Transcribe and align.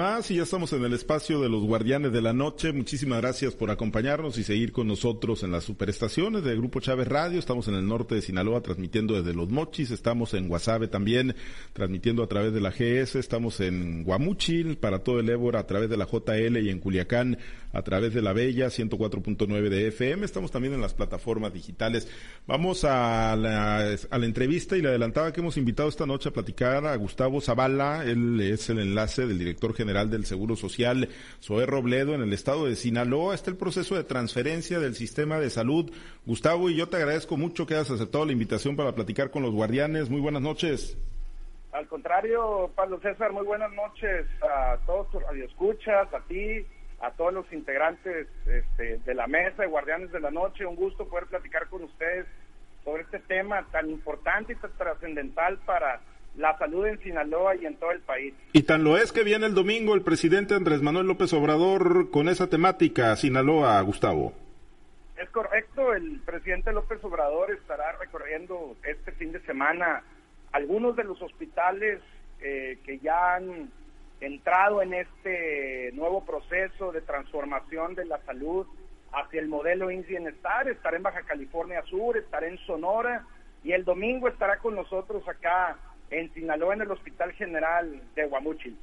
Más 0.00 0.30
y 0.30 0.36
ya 0.36 0.44
estamos 0.44 0.72
en 0.72 0.84
el 0.84 0.92
espacio 0.92 1.40
de 1.40 1.48
los 1.48 1.64
Guardianes 1.64 2.12
de 2.12 2.22
la 2.22 2.32
Noche. 2.32 2.72
Muchísimas 2.72 3.20
gracias 3.20 3.56
por 3.56 3.68
acompañarnos 3.72 4.38
y 4.38 4.44
seguir 4.44 4.70
con 4.70 4.86
nosotros 4.86 5.42
en 5.42 5.50
las 5.50 5.64
superestaciones 5.64 6.44
del 6.44 6.58
Grupo 6.58 6.78
Chávez 6.78 7.08
Radio. 7.08 7.40
Estamos 7.40 7.66
en 7.66 7.74
el 7.74 7.84
norte 7.84 8.14
de 8.14 8.22
Sinaloa 8.22 8.60
transmitiendo 8.60 9.20
desde 9.20 9.34
Los 9.34 9.48
Mochis. 9.48 9.90
Estamos 9.90 10.34
en 10.34 10.46
Guasave 10.46 10.86
también 10.86 11.34
transmitiendo 11.72 12.22
a 12.22 12.28
través 12.28 12.52
de 12.52 12.60
la 12.60 12.70
GS. 12.70 13.16
Estamos 13.16 13.58
en 13.58 14.04
Guamuchil 14.04 14.78
para 14.78 15.00
todo 15.00 15.18
el 15.18 15.28
Ébora 15.30 15.58
a 15.58 15.66
través 15.66 15.90
de 15.90 15.96
la 15.96 16.06
JL 16.06 16.58
y 16.58 16.70
en 16.70 16.78
Culiacán 16.78 17.36
a 17.72 17.82
través 17.82 18.14
de 18.14 18.22
la 18.22 18.32
Bella 18.32 18.68
104.9 18.68 19.68
de 19.68 19.88
FM. 19.88 20.24
Estamos 20.24 20.52
también 20.52 20.74
en 20.74 20.80
las 20.80 20.94
plataformas 20.94 21.52
digitales. 21.52 22.06
Vamos 22.46 22.84
a 22.84 23.34
la, 23.34 23.96
a 24.10 24.18
la 24.18 24.26
entrevista 24.26 24.76
y 24.76 24.82
le 24.82 24.90
adelantaba 24.90 25.32
que 25.32 25.40
hemos 25.40 25.56
invitado 25.56 25.88
esta 25.88 26.06
noche 26.06 26.28
a 26.28 26.32
platicar 26.32 26.86
a 26.86 26.94
Gustavo 26.94 27.40
Zavala. 27.40 28.04
Él 28.04 28.40
es 28.40 28.70
el 28.70 28.78
enlace 28.78 29.26
del 29.26 29.40
director 29.40 29.74
general 29.74 29.87
del 29.88 30.26
Seguro 30.26 30.54
Social, 30.54 31.08
Zoé 31.42 31.64
Robledo, 31.64 32.14
en 32.14 32.20
el 32.20 32.34
estado 32.34 32.66
de 32.66 32.76
Sinaloa. 32.76 33.34
Está 33.34 33.50
el 33.50 33.56
proceso 33.56 33.96
de 33.96 34.04
transferencia 34.04 34.78
del 34.80 34.94
sistema 34.94 35.38
de 35.38 35.48
salud. 35.48 35.90
Gustavo, 36.26 36.68
y 36.68 36.76
yo 36.76 36.90
te 36.90 36.98
agradezco 36.98 37.38
mucho 37.38 37.66
que 37.66 37.74
hayas 37.74 37.90
aceptado 37.90 38.26
la 38.26 38.32
invitación 38.32 38.76
para 38.76 38.94
platicar 38.94 39.30
con 39.30 39.42
los 39.42 39.52
guardianes. 39.54 40.10
Muy 40.10 40.20
buenas 40.20 40.42
noches. 40.42 40.98
Al 41.72 41.88
contrario, 41.88 42.70
Pablo 42.74 43.00
César, 43.00 43.32
muy 43.32 43.46
buenas 43.46 43.72
noches 43.72 44.26
a 44.42 44.76
todos 44.84 45.10
tus 45.10 45.22
radioescuchas, 45.22 46.12
a 46.12 46.20
ti, 46.20 46.66
a 47.00 47.10
todos 47.12 47.32
los 47.32 47.50
integrantes 47.50 48.28
este, 48.46 48.98
de 48.98 49.14
la 49.14 49.26
mesa 49.26 49.62
de 49.62 49.68
Guardianes 49.68 50.12
de 50.12 50.20
la 50.20 50.30
Noche. 50.30 50.66
Un 50.66 50.76
gusto 50.76 51.08
poder 51.08 51.26
platicar 51.26 51.66
con 51.68 51.84
ustedes 51.84 52.26
sobre 52.84 53.04
este 53.04 53.20
tema 53.20 53.66
tan 53.72 53.88
importante 53.88 54.52
y 54.52 54.56
tan 54.56 54.72
trascendental 54.76 55.58
para 55.64 56.00
la 56.38 56.56
salud 56.56 56.86
en 56.86 56.98
Sinaloa 57.00 57.56
y 57.56 57.66
en 57.66 57.76
todo 57.76 57.90
el 57.90 58.00
país. 58.00 58.32
Y 58.52 58.62
tan 58.62 58.84
lo 58.84 58.96
es 58.96 59.12
que 59.12 59.24
viene 59.24 59.46
el 59.46 59.54
domingo 59.54 59.94
el 59.94 60.02
presidente 60.02 60.54
Andrés 60.54 60.80
Manuel 60.82 61.06
López 61.06 61.32
Obrador 61.32 62.10
con 62.10 62.28
esa 62.28 62.48
temática, 62.48 63.14
Sinaloa, 63.16 63.80
Gustavo. 63.82 64.32
Es 65.16 65.28
correcto, 65.30 65.92
el 65.92 66.20
presidente 66.20 66.72
López 66.72 67.02
Obrador 67.02 67.50
estará 67.50 67.92
recorriendo 67.98 68.76
este 68.84 69.10
fin 69.12 69.32
de 69.32 69.40
semana 69.40 70.04
algunos 70.52 70.94
de 70.94 71.04
los 71.04 71.20
hospitales 71.20 72.00
eh, 72.40 72.78
que 72.84 73.00
ya 73.00 73.34
han 73.34 73.70
entrado 74.20 74.80
en 74.80 74.94
este 74.94 75.90
nuevo 75.94 76.24
proceso 76.24 76.92
de 76.92 77.00
transformación 77.00 77.96
de 77.96 78.04
la 78.04 78.18
salud 78.24 78.64
hacia 79.12 79.40
el 79.40 79.48
modelo 79.48 79.90
INS 79.90 80.06
Bienestar. 80.06 80.68
Estará 80.68 80.96
en 80.96 81.02
Baja 81.02 81.22
California 81.22 81.82
Sur, 81.90 82.16
estará 82.16 82.46
en 82.46 82.58
Sonora 82.58 83.26
y 83.64 83.72
el 83.72 83.84
domingo 83.84 84.28
estará 84.28 84.58
con 84.58 84.76
nosotros 84.76 85.26
acá 85.28 85.76
en 86.10 86.32
Sinaloa 86.34 86.74
en 86.74 86.82
el 86.82 86.90
Hospital 86.90 87.32
General 87.32 88.00
de 88.14 88.24
Guamuchil. 88.26 88.76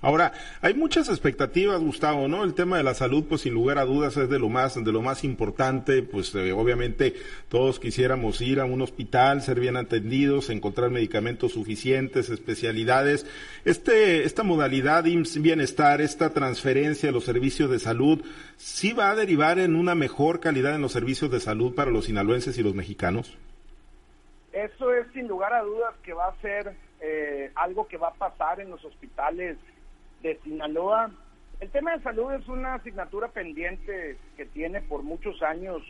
Ahora, 0.00 0.32
hay 0.60 0.74
muchas 0.74 1.08
expectativas, 1.08 1.80
Gustavo, 1.80 2.28
¿no? 2.28 2.44
El 2.44 2.54
tema 2.54 2.76
de 2.76 2.84
la 2.84 2.94
salud, 2.94 3.24
pues 3.28 3.40
sin 3.40 3.54
lugar 3.54 3.78
a 3.78 3.84
dudas 3.84 4.16
es 4.16 4.28
de 4.28 4.38
lo 4.38 4.48
más, 4.48 4.76
de 4.76 4.92
lo 4.92 5.02
más 5.02 5.24
importante, 5.24 6.04
pues 6.04 6.32
eh, 6.36 6.52
obviamente 6.52 7.14
todos 7.48 7.80
quisiéramos 7.80 8.40
ir 8.40 8.60
a 8.60 8.64
un 8.64 8.80
hospital, 8.80 9.42
ser 9.42 9.58
bien 9.58 9.76
atendidos, 9.76 10.50
encontrar 10.50 10.90
medicamentos 10.90 11.54
suficientes, 11.54 12.30
especialidades. 12.30 13.26
Este, 13.64 14.22
esta 14.22 14.44
modalidad 14.44 15.04
IMSS 15.04 15.42
Bienestar, 15.42 16.00
esta 16.00 16.32
transferencia 16.32 17.08
de 17.08 17.12
los 17.12 17.24
servicios 17.24 17.68
de 17.68 17.80
salud, 17.80 18.22
¿sí 18.56 18.92
va 18.92 19.10
a 19.10 19.16
derivar 19.16 19.58
en 19.58 19.74
una 19.74 19.96
mejor 19.96 20.38
calidad 20.38 20.76
en 20.76 20.82
los 20.82 20.92
servicios 20.92 21.28
de 21.32 21.40
salud 21.40 21.74
para 21.74 21.90
los 21.90 22.04
sinaloenses 22.04 22.56
y 22.56 22.62
los 22.62 22.74
mexicanos? 22.76 23.36
Eso 24.58 24.92
es 24.92 25.06
sin 25.12 25.28
lugar 25.28 25.52
a 25.52 25.62
dudas 25.62 25.94
que 26.02 26.12
va 26.12 26.26
a 26.26 26.40
ser 26.40 26.74
eh, 27.00 27.52
algo 27.54 27.86
que 27.86 27.96
va 27.96 28.08
a 28.08 28.14
pasar 28.14 28.58
en 28.58 28.70
los 28.70 28.84
hospitales 28.84 29.56
de 30.20 30.36
Sinaloa. 30.42 31.12
El 31.60 31.70
tema 31.70 31.96
de 31.96 32.02
salud 32.02 32.32
es 32.32 32.48
una 32.48 32.74
asignatura 32.74 33.28
pendiente 33.28 34.18
que 34.36 34.46
tiene 34.46 34.82
por 34.82 35.04
muchos 35.04 35.40
años 35.44 35.80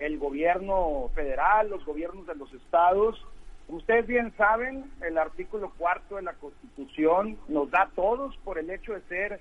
el 0.00 0.18
gobierno 0.18 1.08
federal, 1.14 1.70
los 1.70 1.84
gobiernos 1.84 2.26
de 2.26 2.34
los 2.34 2.52
estados. 2.54 3.24
ustedes 3.68 4.08
bien 4.08 4.34
saben, 4.36 4.90
el 5.00 5.16
artículo 5.16 5.72
cuarto 5.78 6.16
de 6.16 6.22
la 6.22 6.32
Constitución 6.32 7.38
nos 7.46 7.70
da 7.70 7.82
a 7.82 7.90
todos, 7.90 8.36
por 8.38 8.58
el 8.58 8.68
hecho 8.70 8.94
de 8.94 9.02
ser 9.02 9.40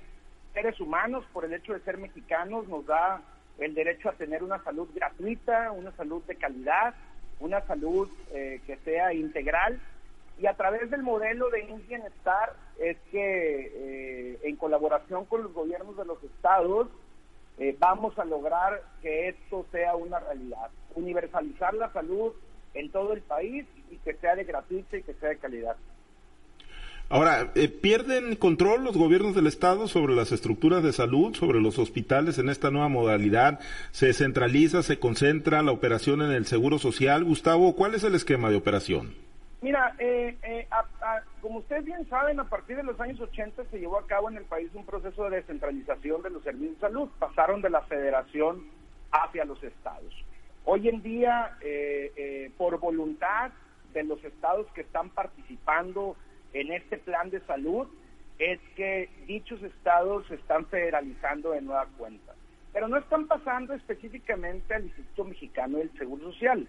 seres 0.54 0.80
humanos, 0.80 1.26
por 1.34 1.46
el 1.46 1.54
hecho 1.54 1.74
de 1.74 1.80
ser 1.80 1.98
mexicanos, 1.98 2.68
nos 2.68 2.86
da 2.86 3.24
el 3.58 3.74
derecho 3.74 4.10
a 4.10 4.14
tener 4.14 4.44
una 4.44 4.64
salud 4.64 4.88
gratuita, 4.94 5.72
una 5.72 5.92
salud 5.94 6.22
de 6.26 6.36
calidad, 6.36 6.94
una 7.40 7.62
salud 7.68 8.10
eh, 8.34 8.62
que 8.66 8.78
sea 8.78 9.14
integral 9.14 9.80
y 10.40 10.46
a 10.46 10.54
través 10.54 10.90
del 10.90 11.04
modelo 11.04 11.50
de 11.50 11.64
Bienestar 11.88 12.54
es 12.80 12.98
que 13.12 13.72
eh, 13.74 14.40
en 14.44 14.56
colaboración 14.56 15.26
con 15.26 15.44
los 15.44 15.54
gobiernos 15.54 15.98
de 15.98 16.06
los 16.06 16.24
estados 16.24 16.90
eh, 17.58 17.76
vamos 17.80 18.18
a 18.20 18.26
lograr 18.26 18.84
que 19.02 19.30
esto 19.30 19.66
sea 19.72 19.96
una 19.96 20.20
realidad. 20.20 20.70
Universalizar 20.94 21.74
la 21.74 21.92
salud 21.92 22.34
en 22.76 22.92
todo 22.92 23.14
el 23.14 23.22
país 23.22 23.66
y 23.90 23.98
que 23.98 24.14
sea 24.16 24.36
de 24.36 24.44
gratuita 24.44 24.98
y 24.98 25.04
que 25.04 25.16
sea 25.16 25.30
de 25.30 25.38
calidad. 25.38 25.76
Ahora, 27.10 27.52
eh, 27.56 27.70
¿pierden 27.70 28.36
control 28.36 28.84
los 28.84 28.98
gobiernos 28.98 29.34
del 29.34 29.48
Estado 29.48 29.88
sobre 29.88 30.14
las 30.14 30.34
estructuras 30.34 30.84
de 30.84 30.92
salud, 30.92 31.34
sobre 31.36 31.62
los 31.62 31.80
hospitales 31.80 32.38
en 32.38 32.50
esta 32.50 32.70
nueva 32.70 32.90
modalidad? 32.90 33.62
¿Se 33.92 34.12
centraliza, 34.12 34.84
se 34.84 35.00
concentra 35.00 35.62
la 35.62 35.72
operación 35.72 36.22
en 36.22 36.32
el 36.32 36.46
Seguro 36.46 36.80
Social? 36.80 37.24
Gustavo, 37.24 37.78
¿cuál 37.78 37.96
es 37.96 38.04
el 38.04 38.14
esquema 38.14 38.50
de 38.50 38.58
operación? 38.58 39.16
Mira, 39.62 39.96
eh, 40.00 40.36
eh, 40.44 40.68
como 41.42 41.60
ustedes 41.60 41.86
bien 41.86 42.08
saben, 42.10 42.42
a 42.42 42.44
partir 42.44 42.76
de 42.76 42.84
los 42.84 43.00
años 43.00 43.22
80 43.22 43.64
se 43.72 43.80
llevó 43.80 44.00
a 44.00 44.06
cabo 44.06 44.30
en 44.30 44.36
el 44.36 44.44
país 44.44 44.70
un 44.74 44.86
proceso 44.86 45.30
de 45.30 45.38
descentralización 45.38 46.22
de 46.24 46.30
los 46.30 46.44
servicios 46.44 46.76
de 46.76 46.88
salud. 46.88 47.08
Pasaron 47.20 47.62
de 47.62 47.70
la 47.70 47.84
federación 47.84 48.66
hacia 49.12 49.46
los 49.46 49.64
estados. 49.64 50.14
Hoy 50.66 50.90
en 50.90 51.02
día, 51.02 51.58
eh, 51.62 52.52
por 52.58 52.78
voluntad 52.80 53.52
de 53.94 54.04
los 54.04 54.22
estados 54.26 54.68
que 54.76 54.82
están 54.82 55.10
participando 55.10 56.18
en 56.54 56.72
este 56.72 56.98
plan 56.98 57.30
de 57.30 57.40
salud, 57.42 57.88
es 58.40 58.60
que 58.76 59.10
dichos 59.26 59.62
estados 59.64 60.28
se 60.28 60.36
están 60.36 60.66
federalizando 60.68 61.52
de 61.52 61.62
nueva 61.62 61.88
cuenta. 61.98 62.34
Pero 62.74 62.88
no 62.88 62.98
están 62.98 63.28
pasando 63.28 63.74
específicamente 63.74 64.74
al 64.74 64.84
Instituto 64.86 65.24
Mexicano 65.26 65.80
del 65.80 65.92
Seguro 65.98 66.32
Social 66.32 66.68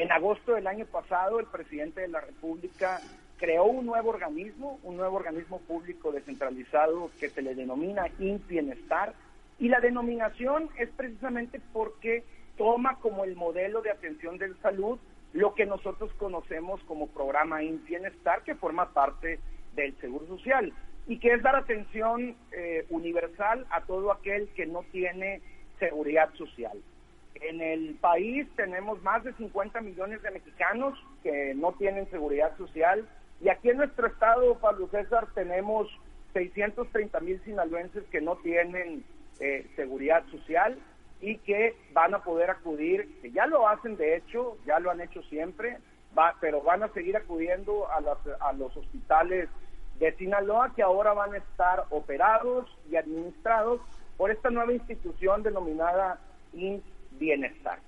en 0.00 0.10
agosto 0.12 0.54
del 0.54 0.66
año 0.66 0.86
pasado, 0.86 1.40
el 1.40 1.46
presidente 1.46 2.00
de 2.00 2.08
la 2.08 2.20
República 2.20 3.00
creó 3.36 3.64
un 3.64 3.84
nuevo 3.84 4.08
organismo, 4.08 4.78
un 4.82 4.96
nuevo 4.96 5.16
organismo 5.16 5.58
público 5.60 6.10
descentralizado 6.10 7.10
que 7.20 7.28
se 7.28 7.42
le 7.42 7.54
denomina 7.54 8.06
INS 8.18 8.46
Bienestar, 8.46 9.12
y 9.58 9.68
la 9.68 9.80
denominación 9.80 10.70
es 10.78 10.88
precisamente 10.96 11.60
porque 11.74 12.24
toma 12.56 12.96
como 13.00 13.24
el 13.24 13.36
modelo 13.36 13.82
de 13.82 13.90
atención 13.90 14.38
de 14.38 14.54
salud 14.62 14.98
lo 15.32 15.54
que 15.54 15.66
nosotros 15.66 16.12
conocemos 16.14 16.80
como 16.84 17.08
programa 17.08 17.62
INS 17.62 17.84
Bienestar, 17.84 18.42
que 18.42 18.54
forma 18.54 18.92
parte 18.92 19.38
del 19.74 19.96
Seguro 20.00 20.26
Social, 20.26 20.72
y 21.06 21.18
que 21.18 21.32
es 21.32 21.42
dar 21.42 21.56
atención 21.56 22.36
eh, 22.52 22.86
universal 22.90 23.66
a 23.70 23.82
todo 23.82 24.12
aquel 24.12 24.48
que 24.48 24.66
no 24.66 24.84
tiene 24.92 25.40
seguridad 25.78 26.32
social. 26.34 26.78
En 27.36 27.60
el 27.60 27.94
país 27.94 28.46
tenemos 28.56 29.02
más 29.02 29.24
de 29.24 29.32
50 29.34 29.80
millones 29.80 30.22
de 30.22 30.30
mexicanos 30.30 30.98
que 31.22 31.54
no 31.54 31.72
tienen 31.72 32.10
seguridad 32.10 32.56
social 32.58 33.08
y 33.40 33.48
aquí 33.48 33.70
en 33.70 33.78
nuestro 33.78 34.06
estado, 34.06 34.58
Pablo 34.58 34.88
César, 34.88 35.28
tenemos 35.34 35.88
630 36.34 37.20
mil 37.20 37.40
sinaloenses 37.44 38.04
que 38.10 38.20
no 38.20 38.36
tienen 38.36 39.02
eh, 39.40 39.66
seguridad 39.76 40.24
social 40.30 40.78
y 41.20 41.36
que 41.38 41.76
van 41.92 42.14
a 42.14 42.22
poder 42.22 42.50
acudir, 42.50 43.20
que 43.20 43.30
ya 43.30 43.46
lo 43.46 43.68
hacen 43.68 43.96
de 43.96 44.16
hecho, 44.16 44.56
ya 44.66 44.78
lo 44.78 44.90
han 44.90 45.00
hecho 45.00 45.22
siempre, 45.24 45.78
va, 46.16 46.34
pero 46.40 46.62
van 46.62 46.82
a 46.82 46.92
seguir 46.92 47.16
acudiendo 47.16 47.86
a, 47.90 48.00
a 48.48 48.52
los 48.54 48.76
hospitales 48.76 49.48
de 49.98 50.12
Sinaloa 50.16 50.72
que 50.74 50.82
ahora 50.82 51.12
van 51.12 51.34
a 51.34 51.38
estar 51.38 51.84
operados 51.90 52.66
y 52.90 52.96
administrados 52.96 53.80
por 54.16 54.30
esta 54.30 54.50
nueva 54.50 54.72
institución 54.72 55.42
denominada 55.42 56.18
INS 56.54 56.82
bienestar. 57.18 57.78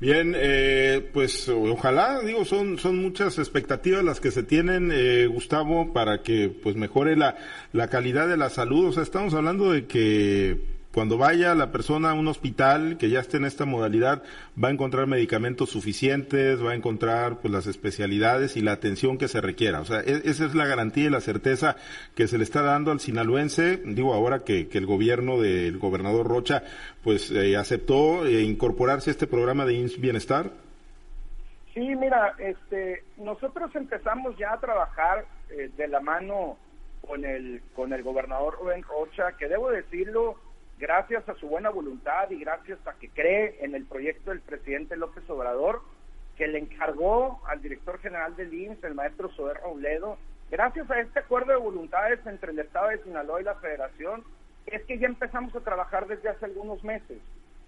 Bien, 0.00 0.34
eh, 0.36 1.10
pues 1.12 1.48
ojalá, 1.48 2.20
digo, 2.20 2.44
son, 2.44 2.78
son 2.78 3.02
muchas 3.02 3.38
expectativas 3.38 4.04
las 4.04 4.20
que 4.20 4.30
se 4.30 4.42
tienen, 4.42 4.90
eh, 4.92 5.26
Gustavo, 5.26 5.92
para 5.92 6.22
que 6.22 6.48
pues 6.48 6.76
mejore 6.76 7.16
la, 7.16 7.36
la 7.72 7.88
calidad 7.88 8.28
de 8.28 8.36
la 8.36 8.50
salud. 8.50 8.86
O 8.88 8.92
sea, 8.92 9.02
estamos 9.02 9.34
hablando 9.34 9.72
de 9.72 9.86
que 9.86 10.77
cuando 10.98 11.16
vaya 11.16 11.54
la 11.54 11.70
persona 11.70 12.10
a 12.10 12.14
un 12.14 12.26
hospital 12.26 12.98
que 12.98 13.08
ya 13.08 13.20
esté 13.20 13.36
en 13.36 13.44
esta 13.44 13.64
modalidad, 13.64 14.24
va 14.60 14.66
a 14.66 14.72
encontrar 14.72 15.06
medicamentos 15.06 15.70
suficientes, 15.70 16.60
va 16.60 16.72
a 16.72 16.74
encontrar 16.74 17.36
pues 17.36 17.54
las 17.54 17.68
especialidades 17.68 18.56
y 18.56 18.62
la 18.62 18.72
atención 18.72 19.16
que 19.16 19.28
se 19.28 19.40
requiera. 19.40 19.80
O 19.80 19.84
sea, 19.84 20.00
e, 20.00 20.22
esa 20.24 20.44
es 20.44 20.56
la 20.56 20.66
garantía 20.66 21.04
y 21.04 21.10
la 21.10 21.20
certeza 21.20 21.76
que 22.16 22.26
se 22.26 22.36
le 22.36 22.42
está 22.42 22.62
dando 22.62 22.90
al 22.90 22.98
sinaloense. 22.98 23.76
Digo, 23.84 24.12
ahora 24.12 24.40
que, 24.40 24.68
el 24.72 24.86
gobierno 24.86 25.40
del 25.40 25.78
gobernador 25.78 26.26
Rocha 26.26 26.64
pues 27.04 27.30
eh, 27.30 27.56
aceptó 27.56 28.26
eh, 28.26 28.42
incorporarse 28.42 29.10
a 29.10 29.12
este 29.12 29.28
programa 29.28 29.66
de 29.66 29.74
INS 29.74 30.00
Bienestar. 30.00 30.50
Sí, 31.74 31.94
mira, 31.94 32.34
este, 32.40 33.04
nosotros 33.18 33.70
empezamos 33.76 34.36
ya 34.36 34.52
a 34.52 34.58
trabajar 34.58 35.26
eh, 35.50 35.70
de 35.76 35.86
la 35.86 36.00
mano 36.00 36.58
con 37.06 37.24
el, 37.24 37.62
con 37.76 37.92
el 37.92 38.02
gobernador 38.02 38.58
Rubén 38.58 38.82
Rocha, 38.82 39.36
que 39.38 39.46
debo 39.46 39.70
decirlo, 39.70 40.47
gracias 40.78 41.28
a 41.28 41.34
su 41.34 41.48
buena 41.48 41.70
voluntad 41.70 42.30
y 42.30 42.38
gracias 42.38 42.78
a 42.86 42.94
que 42.94 43.08
cree 43.10 43.58
en 43.60 43.74
el 43.74 43.84
proyecto 43.84 44.30
del 44.30 44.40
presidente 44.40 44.96
López 44.96 45.28
Obrador, 45.28 45.82
que 46.36 46.46
le 46.46 46.58
encargó 46.58 47.42
al 47.46 47.60
director 47.60 47.98
general 47.98 48.36
del 48.36 48.54
INSS, 48.54 48.84
el 48.84 48.94
maestro 48.94 49.28
Sober 49.30 49.58
Robledo, 49.58 50.18
gracias 50.50 50.88
a 50.90 51.00
este 51.00 51.18
acuerdo 51.18 51.52
de 51.52 51.58
voluntades 51.58 52.24
entre 52.26 52.52
el 52.52 52.58
Estado 52.60 52.88
de 52.88 53.02
Sinaloa 53.02 53.40
y 53.40 53.44
la 53.44 53.56
Federación, 53.56 54.22
es 54.66 54.82
que 54.84 54.98
ya 54.98 55.06
empezamos 55.06 55.54
a 55.56 55.60
trabajar 55.60 56.06
desde 56.06 56.28
hace 56.28 56.44
algunos 56.44 56.82
meses. 56.84 57.18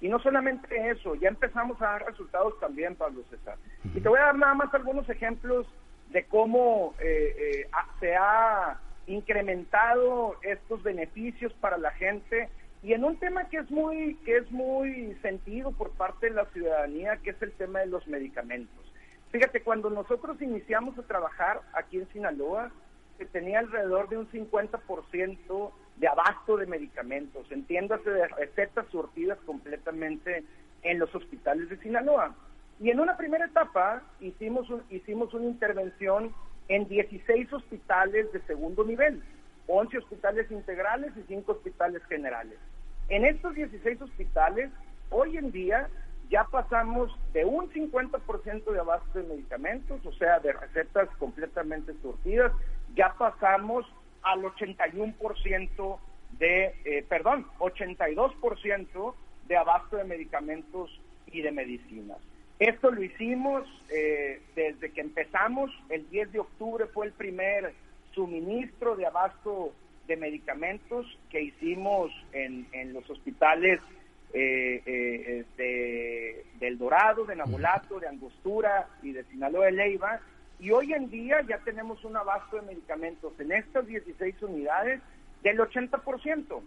Y 0.01 0.09
no 0.09 0.19
solamente 0.21 0.91
eso, 0.91 1.15
ya 1.17 1.29
empezamos 1.29 1.81
a 1.83 1.87
dar 1.87 2.07
resultados 2.07 2.59
también, 2.61 2.95
Pablo 2.95 3.23
César. 3.29 3.57
Y 3.95 4.01
te 4.01 4.09
voy 4.09 4.19
a 4.19 4.27
dar 4.27 4.37
nada 4.37 4.55
más 4.55 4.73
algunos 4.73 5.09
ejemplos 5.11 5.67
de 6.11 6.25
cómo 6.25 6.95
eh, 7.01 7.35
eh, 7.39 7.71
se 7.99 8.17
ha 8.17 8.79
incrementado 9.07 10.37
estos 10.43 10.83
beneficios 10.83 11.53
para 11.55 11.77
la 11.77 11.91
gente 11.93 12.49
y 12.83 12.95
en 12.95 13.05
un 13.05 13.17
tema 13.17 13.49
que 13.49 13.59
es 13.59 13.71
muy 13.71 14.17
que 14.25 14.39
es 14.39 14.51
muy 14.51 15.15
sentido 15.23 15.73
por 15.73 15.91
parte 15.91 16.29
de 16.29 16.35
la 16.35 16.47
ciudadanía 16.47 17.19
que 17.19 17.31
es 17.31 17.43
el 17.43 17.53
tema 17.53 17.81
de 17.81 17.87
los 17.87 18.07
medicamentos. 18.07 18.85
Fíjate 19.31 19.63
cuando 19.63 19.91
nosotros 19.91 20.41
iniciamos 20.41 20.99
a 20.99 21.03
trabajar 21.03 21.61
aquí 21.75 21.99
en 21.99 22.09
Sinaloa 22.13 22.71
se 23.19 23.27
tenía 23.27 23.59
alrededor 23.59 24.09
de 24.09 24.17
un 24.17 24.31
50% 24.31 25.73
de 25.97 26.09
abasto 26.09 26.57
de 26.57 26.67
medicamentos. 26.67 27.47
Entiéndase 27.53 28.09
de 28.09 28.27
recetas 28.29 28.87
surtidas 28.91 29.39
completamente 29.45 30.43
en 30.83 30.99
los 30.99 31.15
hospitales 31.15 31.69
de 31.69 31.77
Sinaloa. 31.79 32.35
Y 32.81 32.89
en 32.89 32.99
una 32.99 33.19
primera 33.19 33.45
etapa 33.45 34.03
hicimos 34.21 34.67
hicimos 34.89 35.35
una 35.35 35.45
intervención 35.45 36.35
en 36.69 36.89
16 36.89 37.53
hospitales 37.53 38.33
de 38.33 38.41
segundo 38.43 38.85
nivel 38.85 39.23
11 39.71 39.99
hospitales 39.99 40.51
integrales 40.51 41.13
y 41.17 41.23
5 41.23 41.53
hospitales 41.53 42.03
generales. 42.05 42.59
En 43.09 43.25
estos 43.25 43.55
16 43.55 44.03
hospitales, 44.03 44.71
hoy 45.11 45.37
en 45.37 45.53
día 45.53 45.89
ya 46.29 46.45
pasamos 46.45 47.17
de 47.33 47.45
un 47.45 47.71
50% 47.73 48.65
de 48.71 48.79
abasto 48.79 49.19
de 49.19 49.29
medicamentos, 49.29 50.05
o 50.05 50.13
sea, 50.13 50.39
de 50.41 50.53
recetas 50.53 51.09
completamente 51.19 51.93
surtidas, 52.03 52.53
ya 52.95 53.15
pasamos 53.19 53.85
al 54.23 54.43
81% 54.43 55.99
de, 56.39 56.75
eh, 56.85 57.05
perdón, 57.09 57.47
82% 57.59 59.15
de 59.49 59.57
abasto 59.57 59.97
de 59.97 60.05
medicamentos 60.05 61.01
y 61.27 61.43
de 61.43 61.51
medicinas. 61.51 62.19
Esto 62.61 62.91
lo 62.91 63.03
hicimos 63.03 63.67
eh, 63.89 64.43
desde 64.55 64.93
que 64.93 65.01
empezamos, 65.01 65.71
el 65.89 66.09
10 66.11 66.33
de 66.33 66.41
octubre 66.41 66.87
fue 66.87 67.07
el 67.07 67.13
primer 67.13 67.75
suministro 68.13 68.97
de 68.97 69.07
abasto 69.07 69.73
de 70.07 70.17
medicamentos 70.17 71.07
que 71.31 71.43
hicimos 71.43 72.11
en, 72.33 72.67
en 72.73 72.93
los 72.93 73.09
hospitales 73.09 73.81
eh, 74.33 74.83
eh, 74.87 75.45
de, 75.57 76.45
del 76.61 76.79
Dorado, 76.79 77.25
de 77.25 77.35
Nabolato, 77.35 77.99
de 77.99 78.07
Angostura 78.07 78.89
y 79.03 79.13
de 79.13 79.25
Sinaloa 79.25 79.67
de 79.67 79.73
Leiva. 79.73 80.21
Y 80.61 80.71
hoy 80.71 80.93
en 80.93 81.11
día 81.11 81.41
ya 81.49 81.59
tenemos 81.59 82.05
un 82.05 82.17
abasto 82.17 82.57
de 82.57 82.63
medicamentos 82.63 83.33
en 83.41 83.51
estas 83.51 83.87
16 83.87 84.43
unidades 84.43 85.01
del 85.43 85.59
80%. 85.59 86.61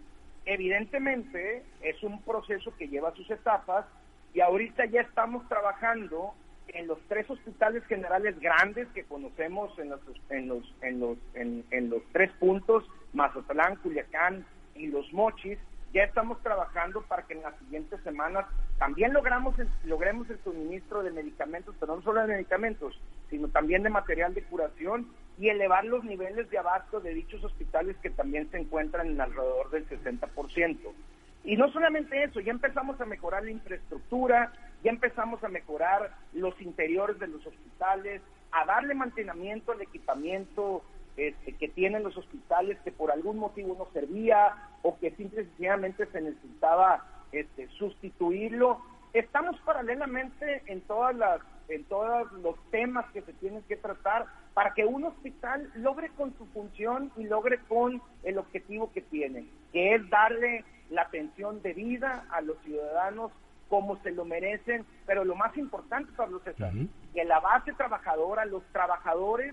Evidentemente 0.44 1.62
es 1.80 2.02
un 2.02 2.20
proceso 2.22 2.74
que 2.76 2.88
lleva 2.88 3.14
sus 3.14 3.30
etapas 3.30 3.86
y 4.34 4.40
ahorita 4.40 4.84
ya 4.86 5.00
estamos 5.00 5.48
trabajando 5.48 6.34
en 6.68 6.86
los 6.86 6.98
tres 7.08 7.28
hospitales 7.30 7.84
generales 7.86 8.38
grandes 8.40 8.88
que 8.88 9.04
conocemos 9.04 9.78
en 9.78 9.90
los 9.90 10.00
en 10.30 10.48
los 10.48 10.74
en 10.82 11.00
los 11.00 11.18
en, 11.34 11.90
los 11.90 12.02
tres 12.12 12.30
puntos 12.38 12.84
Mazatlán, 13.12 13.76
Culiacán 13.76 14.44
y 14.74 14.86
Los 14.88 15.12
Mochis 15.12 15.58
ya 15.92 16.02
estamos 16.02 16.42
trabajando 16.42 17.02
para 17.02 17.22
que 17.22 17.34
en 17.34 17.42
las 17.42 17.56
siguientes 17.60 18.00
semanas 18.02 18.46
también 18.78 19.12
logramos 19.12 19.54
logremos 19.84 20.28
el 20.28 20.42
suministro 20.42 21.02
de 21.02 21.12
medicamentos, 21.12 21.74
pero 21.78 21.96
no 21.96 22.02
solo 22.02 22.22
de 22.22 22.34
medicamentos, 22.34 22.98
sino 23.30 23.48
también 23.48 23.84
de 23.84 23.90
material 23.90 24.34
de 24.34 24.42
curación 24.42 25.08
y 25.38 25.48
elevar 25.48 25.84
los 25.84 26.02
niveles 26.04 26.50
de 26.50 26.58
abasto 26.58 27.00
de 27.00 27.14
dichos 27.14 27.42
hospitales 27.44 27.96
que 28.02 28.10
también 28.10 28.50
se 28.50 28.58
encuentran 28.58 29.08
en 29.08 29.20
alrededor 29.20 29.70
del 29.70 29.88
60%. 29.88 30.78
Y 31.44 31.56
no 31.56 31.70
solamente 31.70 32.24
eso, 32.24 32.40
ya 32.40 32.52
empezamos 32.52 33.00
a 33.00 33.04
mejorar 33.04 33.44
la 33.44 33.50
infraestructura, 33.50 34.52
ya 34.84 34.90
empezamos 34.90 35.42
a 35.42 35.48
mejorar 35.48 36.14
los 36.34 36.60
interiores 36.60 37.18
de 37.18 37.26
los 37.26 37.44
hospitales, 37.44 38.20
a 38.52 38.66
darle 38.66 38.94
mantenimiento 38.94 39.72
al 39.72 39.80
equipamiento 39.80 40.84
este, 41.16 41.54
que 41.54 41.68
tienen 41.68 42.02
los 42.02 42.16
hospitales 42.16 42.78
que 42.84 42.92
por 42.92 43.10
algún 43.10 43.38
motivo 43.38 43.74
no 43.78 43.88
servía 43.92 44.54
o 44.82 44.98
que 44.98 45.10
simplemente 45.12 46.06
se 46.06 46.20
necesitaba 46.20 47.02
este, 47.32 47.66
sustituirlo. 47.78 48.78
Estamos 49.14 49.58
paralelamente 49.64 50.62
en 50.66 50.82
todas 50.82 51.16
las 51.16 51.40
en 51.68 51.84
todos 51.84 52.30
los 52.42 52.56
temas 52.70 53.10
que 53.12 53.22
se 53.22 53.32
tienen 53.34 53.62
que 53.62 53.76
tratar 53.76 54.26
para 54.52 54.74
que 54.74 54.84
un 54.84 55.04
hospital 55.04 55.70
logre 55.76 56.10
con 56.10 56.36
su 56.36 56.44
función 56.48 57.10
y 57.16 57.24
logre 57.24 57.58
con 57.68 58.02
el 58.22 58.36
objetivo 58.36 58.92
que 58.92 59.00
tiene, 59.00 59.46
que 59.72 59.94
es 59.94 60.10
darle 60.10 60.62
la 60.90 61.02
atención 61.02 61.62
debida 61.62 62.26
a 62.30 62.42
los 62.42 62.58
ciudadanos 62.64 63.32
como 63.74 64.00
se 64.04 64.12
lo 64.12 64.24
merecen, 64.24 64.86
pero 65.04 65.24
lo 65.24 65.34
más 65.34 65.56
importante, 65.56 66.12
Pablo 66.16 66.40
César, 66.44 66.72
que 67.12 67.24
la 67.24 67.40
base 67.40 67.72
trabajadora, 67.72 68.44
los 68.44 68.62
trabajadores 68.70 69.52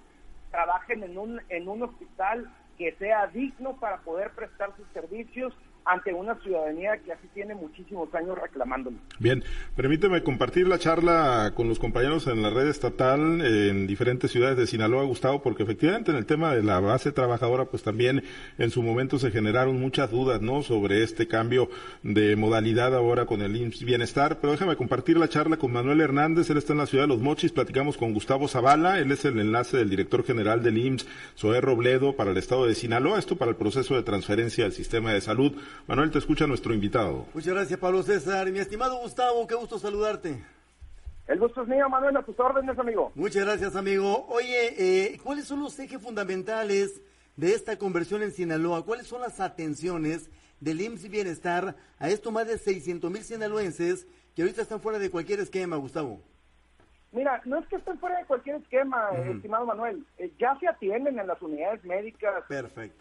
trabajen 0.52 1.02
en 1.02 1.18
un, 1.18 1.42
en 1.50 1.68
un 1.68 1.82
hospital 1.82 2.48
que 2.78 2.92
sea 3.00 3.26
digno 3.26 3.78
para 3.78 3.98
poder 4.02 4.30
prestar 4.30 4.76
sus 4.78 4.88
servicios 4.90 5.56
ante 5.86 6.14
una 6.14 6.36
ciudadanía 6.36 6.98
que 6.98 7.12
así 7.12 7.28
tiene 7.34 7.56
muchísimos 7.56 8.14
años 8.14 8.38
reclamándolo. 8.38 8.98
Bien, 9.20 9.44
permíteme 9.76 10.24
compartir 10.24 10.68
la 10.68 10.78
charla 10.78 11.54
con 11.56 11.68
los 11.68 11.80
compañeros 11.80 12.28
en 12.28 12.42
la 12.42 12.50
red 12.50 12.68
estatal 12.68 13.42
en 13.42 13.88
diferentes 13.88 14.32
ciudades 14.32 14.58
de 14.58 14.68
Sinaloa, 14.68 15.04
Gustavo, 15.04 15.42
porque 15.42 15.64
efectivamente 15.64 16.12
en 16.12 16.18
el 16.18 16.26
tema 16.26 16.54
de 16.54 16.64
la 16.64 16.80
base 16.80 17.12
trabajadora, 17.12 17.66
pues 17.66 17.84
también 17.84 18.24
en 18.58 18.70
su 18.70 18.84
momento 18.84 19.18
se 19.20 19.32
generaron 19.32 19.80
muchas 19.80 20.12
dudas, 20.12 20.42
¿no? 20.42 20.64
Sobre 20.64 21.04
este 21.04 21.28
cambio 21.28 21.70
de 22.04 22.36
modalidad 22.36 22.96
ahora 22.96 23.26
con 23.26 23.42
el 23.42 23.56
IMSS 23.56 23.84
Bienestar, 23.84 24.40
pero 24.40 24.52
déjame 24.52 24.76
compartir 24.76 25.18
la 25.18 25.30
charla 25.30 25.58
con 25.58 25.72
Manuel 25.72 26.02
Hernández, 26.02 26.50
él 26.50 26.58
está 26.58 26.74
en 26.74 26.80
la 26.80 26.86
ciudad 26.86 27.06
de 27.06 27.10
Los 27.10 27.22
Mochis, 27.22 27.52
platicamos 27.52 27.98
con 27.98 28.14
Gustavo 28.14 28.48
Zavala, 28.48 29.00
él 29.00 29.12
es 29.12 29.26
el 29.26 29.40
enlace 29.40 29.78
del 29.78 29.90
director 29.90 30.24
general 30.24 30.64
del 30.64 30.78
IMSS, 30.78 31.08
Zoé 31.38 31.62
Robledo, 31.62 32.16
para 32.16 32.32
el 32.32 32.38
estado 32.38 32.66
de 32.66 32.76
Sinaloa, 32.76 33.20
esto 33.20 33.36
para 33.36 33.52
el 33.52 33.58
proceso 33.58 33.96
de 33.96 34.04
transferencia 34.04 34.64
del 34.64 34.74
sistema 34.74 35.14
de 35.14 35.22
salud. 35.22 35.54
Manuel, 35.88 36.12
te 36.12 36.20
escucha 36.20 36.48
nuestro 36.48 36.74
invitado. 36.74 37.26
Muchas 37.34 37.54
gracias, 37.54 37.80
Pablo 37.80 38.04
César. 38.04 38.52
Mi 38.52 38.60
estimado 38.60 38.98
Gustavo, 38.98 39.46
qué 39.48 39.56
gusto 39.56 39.80
saludarte. 39.80 40.44
El 41.28 41.40
gusto 41.40 41.62
es 41.62 41.68
mío, 41.68 41.90
Manuel, 41.90 42.18
a 42.18 42.24
tus 42.24 42.40
órdenes, 42.40 42.78
amigo. 42.78 43.12
Muchas 43.16 43.46
gracias, 43.46 43.76
amigo. 43.76 44.26
Oye, 44.28 44.76
eh, 44.78 45.20
¿cuáles 45.24 45.46
son 45.46 45.62
los 45.62 45.78
ejes 45.80 46.02
fundamentales 46.02 47.02
de 47.38 47.54
esta 47.54 47.78
conversión 47.78 48.22
en 48.22 48.32
Sinaloa? 48.32 48.84
¿Cuáles 48.86 49.08
son 49.08 49.22
las 49.22 49.40
atenciones 49.40 50.30
del 50.60 50.82
IMSS 50.82 51.10
Bienestar 51.10 51.76
a 52.00 52.10
estos 52.10 52.34
más 52.34 52.48
de 52.48 52.58
600 52.58 53.10
mil 53.10 53.24
sinaloenses 53.24 54.08
que 54.36 54.42
ahorita 54.42 54.62
están 54.62 54.82
fuera 54.82 55.00
de 55.00 55.10
cualquier 55.10 55.40
esquema, 55.40 55.78
Gustavo? 55.78 56.22
Mira, 57.14 57.42
no 57.44 57.60
es 57.60 57.68
que 57.68 57.76
estén 57.76 58.00
fuera 58.00 58.18
de 58.20 58.26
cualquier 58.26 58.56
esquema, 58.56 59.10
estimado 59.30 59.66
Manuel. 59.66 60.06
Eh, 60.18 60.32
ya 60.40 60.58
se 60.60 60.68
atienden 60.68 61.20
en 61.20 61.28
las 61.28 61.42
unidades 61.42 61.84
médicas 61.84 62.46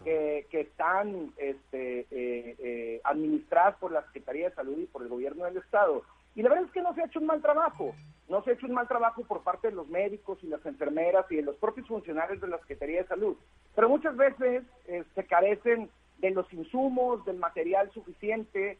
Que, 0.03 0.45
están 0.51 1.31
este, 1.37 2.01
eh, 2.11 2.55
eh, 2.59 3.01
administradas 3.05 3.77
por 3.77 3.93
la 3.93 4.03
Secretaría 4.07 4.49
de 4.49 4.55
Salud 4.55 4.77
y 4.79 4.85
por 4.85 5.03
el 5.03 5.07
gobierno 5.07 5.45
del 5.45 5.57
Estado. 5.57 6.03
Y 6.35 6.41
la 6.41 6.49
verdad 6.49 6.65
es 6.65 6.71
que 6.71 6.81
no 6.81 6.93
se 6.93 7.01
ha 7.01 7.05
hecho 7.05 7.19
un 7.19 7.27
mal 7.27 7.41
trabajo. 7.41 7.95
No 8.27 8.43
se 8.43 8.49
ha 8.49 8.53
hecho 8.53 8.67
un 8.67 8.73
mal 8.73 8.87
trabajo 8.87 9.23
por 9.23 9.43
parte 9.43 9.69
de 9.69 9.75
los 9.75 9.87
médicos 9.87 10.39
y 10.43 10.47
las 10.47 10.65
enfermeras 10.65 11.25
y 11.29 11.37
de 11.37 11.43
los 11.43 11.55
propios 11.55 11.87
funcionarios 11.87 12.41
de 12.41 12.47
la 12.47 12.57
Secretaría 12.59 13.03
de 13.03 13.07
Salud. 13.07 13.37
Pero 13.75 13.87
muchas 13.87 14.15
veces 14.17 14.63
se 15.15 15.25
carecen 15.25 15.89
de 16.19 16.31
los 16.31 16.51
insumos, 16.53 17.23
del 17.25 17.37
material 17.37 17.91
suficiente 17.91 18.77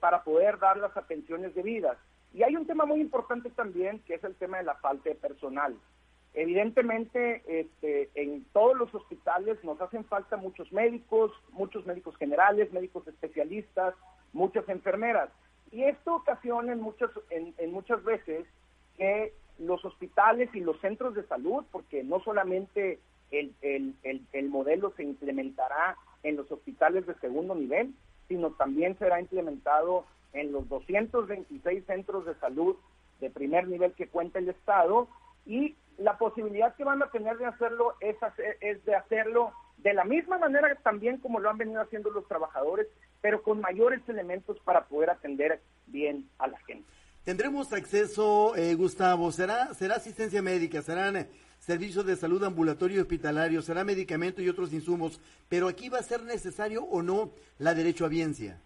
para 0.00 0.22
poder 0.22 0.58
dar 0.58 0.76
las 0.76 0.96
atenciones 0.96 1.54
debidas. 1.54 1.96
Y 2.36 2.42
hay 2.42 2.54
un 2.54 2.66
tema 2.66 2.84
muy 2.84 3.00
importante 3.00 3.48
también, 3.48 4.00
que 4.00 4.14
es 4.14 4.22
el 4.22 4.34
tema 4.34 4.58
de 4.58 4.64
la 4.64 4.74
falta 4.74 5.08
de 5.08 5.14
personal. 5.14 5.74
Evidentemente, 6.34 7.42
este, 7.46 8.10
en 8.14 8.44
todos 8.52 8.76
los 8.76 8.94
hospitales 8.94 9.56
nos 9.64 9.80
hacen 9.80 10.04
falta 10.04 10.36
muchos 10.36 10.70
médicos, 10.70 11.32
muchos 11.52 11.86
médicos 11.86 12.14
generales, 12.18 12.70
médicos 12.74 13.08
especialistas, 13.08 13.94
muchas 14.34 14.68
enfermeras. 14.68 15.30
Y 15.72 15.84
esto 15.84 16.16
ocasiona 16.16 16.74
en 16.74 16.82
muchas, 16.82 17.10
en, 17.30 17.72
muchas 17.72 18.04
veces 18.04 18.46
que 18.98 19.32
los 19.58 19.82
hospitales 19.86 20.50
y 20.54 20.60
los 20.60 20.78
centros 20.82 21.14
de 21.14 21.26
salud, 21.26 21.64
porque 21.72 22.04
no 22.04 22.20
solamente 22.20 23.00
el, 23.30 23.54
el 24.02 24.48
modelo 24.50 24.92
se 24.94 25.04
implementará 25.04 25.96
en 26.22 26.36
los 26.36 26.52
hospitales 26.52 27.06
de 27.06 27.14
segundo 27.14 27.54
nivel, 27.54 27.94
sino 28.28 28.50
también 28.50 28.98
será 28.98 29.22
implementado 29.22 30.04
en 30.36 30.52
los 30.52 30.68
226 30.68 31.84
centros 31.86 32.26
de 32.26 32.34
salud 32.36 32.76
de 33.20 33.30
primer 33.30 33.66
nivel 33.66 33.92
que 33.94 34.08
cuenta 34.08 34.38
el 34.38 34.48
Estado 34.48 35.08
y 35.46 35.74
la 35.98 36.18
posibilidad 36.18 36.74
que 36.76 36.84
van 36.84 37.02
a 37.02 37.10
tener 37.10 37.38
de 37.38 37.46
hacerlo 37.46 37.94
es, 38.00 38.16
es 38.60 38.84
de 38.84 38.94
hacerlo 38.94 39.52
de 39.78 39.94
la 39.94 40.04
misma 40.04 40.38
manera 40.38 40.74
también 40.82 41.18
como 41.18 41.40
lo 41.40 41.50
han 41.50 41.58
venido 41.58 41.80
haciendo 41.80 42.10
los 42.10 42.26
trabajadores, 42.28 42.86
pero 43.20 43.42
con 43.42 43.60
mayores 43.60 44.00
elementos 44.08 44.58
para 44.64 44.84
poder 44.86 45.10
atender 45.10 45.60
bien 45.86 46.28
a 46.38 46.48
la 46.48 46.58
gente. 46.60 46.86
¿Tendremos 47.24 47.72
acceso, 47.72 48.54
eh, 48.56 48.74
Gustavo? 48.74 49.32
¿Será, 49.32 49.74
¿Será 49.74 49.96
asistencia 49.96 50.42
médica? 50.42 50.80
¿Serán 50.82 51.16
eh, 51.16 51.28
servicios 51.58 52.06
de 52.06 52.14
salud 52.14 52.44
ambulatorio 52.44 52.98
y 52.98 53.00
hospitalario? 53.00 53.62
¿Será 53.62 53.82
medicamento 53.84 54.42
y 54.42 54.48
otros 54.48 54.72
insumos? 54.72 55.20
Pero 55.48 55.66
aquí 55.66 55.88
va 55.88 55.98
a 55.98 56.02
ser 56.02 56.22
necesario 56.22 56.84
o 56.84 57.02
no 57.02 57.32
la 57.58 57.74
derecho 57.74 58.04
a 58.04 58.08
biencia. 58.08 58.60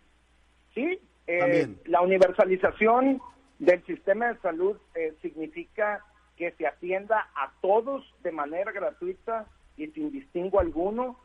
Sí, 0.74 1.00
eh, 1.38 1.68
la 1.86 2.00
universalización 2.00 3.20
del 3.58 3.84
sistema 3.84 4.32
de 4.32 4.38
salud 4.40 4.76
significa 5.20 6.04
que 6.36 6.52
se 6.52 6.66
atienda 6.66 7.28
a 7.34 7.52
todos 7.60 8.02
de 8.22 8.32
manera 8.32 8.72
gratuita 8.72 9.46
y 9.76 9.88
sin 9.88 10.10
distingo 10.10 10.58
alguno 10.58 11.18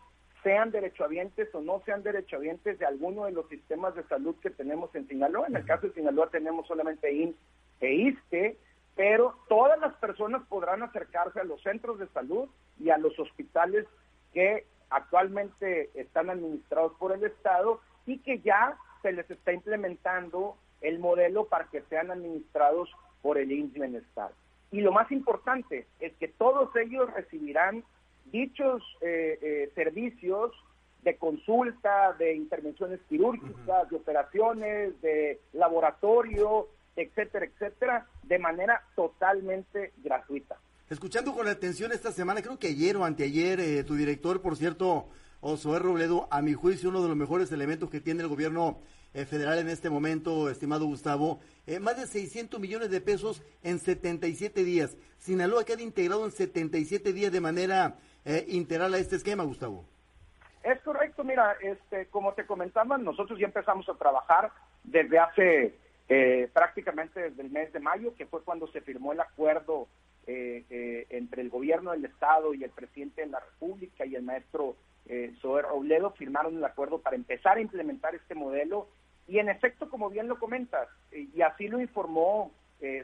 sean 0.45 0.69
derechohabientes 0.69 1.53
o 1.55 1.61
no 1.61 1.81
sean 1.85 2.03
derechohabientes 2.03 2.77
de 2.77 2.85
alguno 2.85 3.25
de 3.25 3.31
los 3.31 3.49
sistemas 3.49 3.95
de 3.95 4.03
salud 4.03 4.35
que 4.41 4.51
tenemos 4.51 4.93
en 4.93 5.07
Sinaloa. 5.07 5.47
En 5.47 5.55
el 5.55 5.65
caso 5.65 5.87
de 5.87 5.93
Sinaloa 5.93 6.29
tenemos 6.29 6.67
solamente 6.67 7.11
IMSS 7.11 7.35
e 7.81 7.93
ISTE, 7.93 8.57
pero 8.95 9.35
todas 9.49 9.79
las 9.79 9.95
personas 9.95 10.43
podrán 10.47 10.83
acercarse 10.83 11.39
a 11.39 11.45
los 11.45 11.61
centros 11.63 11.97
de 11.97 12.07
salud 12.09 12.47
y 12.79 12.91
a 12.91 12.97
los 12.99 13.17
hospitales 13.17 13.87
que 14.33 14.65
actualmente 14.91 15.89
están 15.95 16.29
administrados 16.29 16.93
por 16.99 17.11
el 17.11 17.23
Estado 17.23 17.81
y 18.05 18.19
que 18.19 18.39
ya 18.39 18.77
se 19.05 19.11
les 19.11 19.29
está 19.29 19.53
implementando 19.53 20.57
el 20.81 20.97
modelo 20.97 21.45
para 21.45 21.65
que 21.65 21.83
sean 21.83 22.09
administrados 22.09 22.89
por 23.21 23.37
el 23.37 23.51
IMSS 23.51 23.73
Bienestar. 23.73 24.31
Y 24.71 24.81
lo 24.81 24.91
más 24.91 25.11
importante 25.11 25.85
es 25.99 26.13
que 26.15 26.27
todos 26.27 26.75
ellos 26.75 27.13
recibirán 27.13 27.83
dichos 28.31 28.81
eh, 29.01 29.37
eh, 29.41 29.71
servicios 29.75 30.53
de 31.03 31.17
consulta, 31.17 32.13
de 32.13 32.33
intervenciones 32.33 32.99
quirúrgicas, 33.07 33.87
de 33.91 33.95
operaciones, 33.95 34.99
de 35.01 35.39
laboratorio, 35.53 36.67
etcétera, 36.95 37.45
etcétera, 37.45 38.07
de 38.23 38.39
manera 38.39 38.81
totalmente 38.95 39.93
gratuita. 39.97 40.57
Escuchando 40.89 41.31
con 41.35 41.47
atención 41.47 41.91
esta 41.91 42.11
semana, 42.11 42.41
creo 42.41 42.57
que 42.57 42.69
ayer 42.69 42.97
o 42.97 43.05
anteayer, 43.05 43.59
eh, 43.59 43.83
tu 43.83 43.93
director, 43.93 44.41
por 44.41 44.57
cierto, 44.57 45.09
Osoer 45.47 45.83
Robledo, 45.83 46.27
a 46.31 46.41
mi 46.41 46.53
juicio, 46.53 46.89
uno 46.89 47.03
de 47.03 47.07
los 47.07 47.17
mejores 47.17 47.51
elementos 47.51 47.91
que 47.91 48.01
tiene 48.01 48.23
el 48.23 48.27
gobierno 48.27 48.79
federal 49.13 49.59
en 49.59 49.69
este 49.69 49.89
momento, 49.89 50.49
estimado 50.49 50.85
Gustavo, 50.87 51.39
más 51.79 51.95
de 51.95 52.05
600 52.05 52.59
millones 52.59 52.89
de 52.89 52.99
pesos 52.99 53.41
en 53.63 53.79
77 53.79 54.63
días. 54.63 54.97
Sinaloa 55.19 55.63
queda 55.63 55.83
integrado 55.83 56.25
en 56.25 56.31
77 56.31 57.13
días 57.13 57.31
de 57.31 57.39
manera 57.39 57.95
eh, 58.25 58.43
integral 58.47 58.95
a 58.95 58.97
este 58.97 59.17
esquema, 59.17 59.43
Gustavo. 59.43 59.85
Es 60.63 60.81
correcto, 60.81 61.23
mira, 61.23 61.55
este, 61.61 62.07
como 62.07 62.33
te 62.33 62.47
comentaba, 62.47 62.97
nosotros 62.97 63.37
ya 63.37 63.45
empezamos 63.45 63.87
a 63.87 63.93
trabajar 63.93 64.51
desde 64.83 65.19
hace 65.19 65.75
eh, 66.09 66.49
prácticamente 66.51 67.21
desde 67.21 67.43
el 67.43 67.51
mes 67.51 67.71
de 67.71 67.79
mayo, 67.79 68.15
que 68.15 68.25
fue 68.25 68.41
cuando 68.41 68.67
se 68.67 68.81
firmó 68.81 69.13
el 69.13 69.19
acuerdo 69.19 69.87
eh, 70.25 71.05
entre 71.11 71.43
el 71.43 71.49
gobierno 71.51 71.91
del 71.91 72.05
Estado 72.05 72.55
y 72.55 72.63
el 72.63 72.71
presidente 72.71 73.21
de 73.21 73.27
la 73.27 73.39
República 73.39 74.07
y 74.07 74.15
el 74.15 74.23
maestro 74.23 74.75
Soer 75.41 75.65
Robledo, 75.65 76.11
firmaron 76.11 76.57
el 76.57 76.65
acuerdo 76.65 76.99
para 76.99 77.15
empezar 77.15 77.57
a 77.57 77.61
implementar 77.61 78.15
este 78.15 78.35
modelo. 78.35 78.87
Y 79.27 79.39
en 79.39 79.49
efecto, 79.49 79.89
como 79.89 80.09
bien 80.09 80.27
lo 80.27 80.39
comentas, 80.39 80.87
y 81.11 81.41
así 81.41 81.67
lo 81.67 81.79
informó 81.79 82.51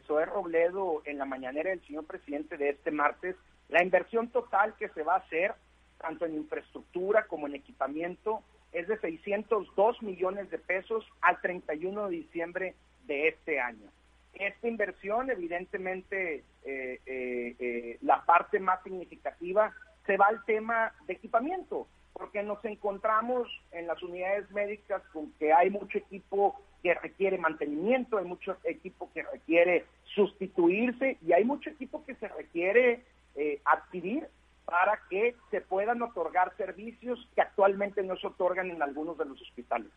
Soer 0.08 0.30
Robledo 0.30 1.02
en 1.06 1.18
la 1.18 1.26
mañanera 1.26 1.70
del 1.70 1.86
señor 1.86 2.06
presidente 2.06 2.58
de 2.58 2.70
este 2.70 2.92
martes, 2.92 3.36
la 3.70 3.84
inversión 3.84 4.30
total 4.30 4.76
que 4.76 4.90
se 4.90 5.04
va 5.04 5.16
a 5.16 5.20
hacer, 5.20 5.54
tanto 5.98 6.26
en 6.26 6.36
infraestructura 6.36 7.26
como 7.28 7.48
en 7.48 7.56
equipamiento, 7.56 8.44
es 8.74 8.88
de 8.88 8.98
602 9.00 10.02
millones 10.02 10.50
de 10.50 10.58
pesos 10.58 11.06
al 11.22 11.40
31 11.42 12.10
de 12.10 12.16
diciembre 12.18 12.76
de 13.06 13.30
este 13.30 13.60
año. 13.60 13.90
Esta 14.34 14.68
inversión, 14.68 15.30
evidentemente, 15.30 16.44
eh, 16.64 17.00
eh, 17.06 17.56
eh, 17.60 17.98
la 18.02 18.24
parte 18.26 18.60
más 18.60 18.82
significativa 18.84 19.74
se 20.06 20.18
va 20.18 20.28
al 20.28 20.44
tema 20.46 20.94
de 21.08 21.14
equipamiento, 21.14 21.88
porque 22.14 22.44
nos 22.44 22.64
encontramos 22.66 23.48
en 23.72 23.88
las 23.88 24.02
unidades 24.04 24.50
médicas 24.52 25.02
con 25.14 25.32
que 25.34 25.54
hay 25.54 25.70
mucho 25.70 25.98
equipo 25.98 26.60
que 26.84 26.94
requiere 26.96 27.38
mantenimiento, 27.38 28.18
hay 28.18 28.26
mucho 28.26 28.58
equipo 28.64 29.10
que 29.14 29.24
requiere 29.24 29.86
sustituirse 30.16 31.18
y 31.26 31.34
hay 31.34 31.44
mucho 31.44 31.70
equipo 31.70 32.04
que 32.06 32.16
se 32.16 32.28
requiere 32.28 33.04
eh, 33.36 33.62
adquirir 33.66 34.28
para 34.66 35.00
que 35.10 35.36
se 35.52 35.62
puedan 35.62 36.02
otorgar 36.02 36.56
servicios 36.58 37.20
que 37.36 37.42
actualmente 37.42 38.04
no 38.04 38.16
se 38.18 38.28
otorgan 38.28 38.72
en 38.72 38.82
algunos 38.82 39.18
de 39.18 39.26
los 39.26 39.42
hospitales. 39.42 39.92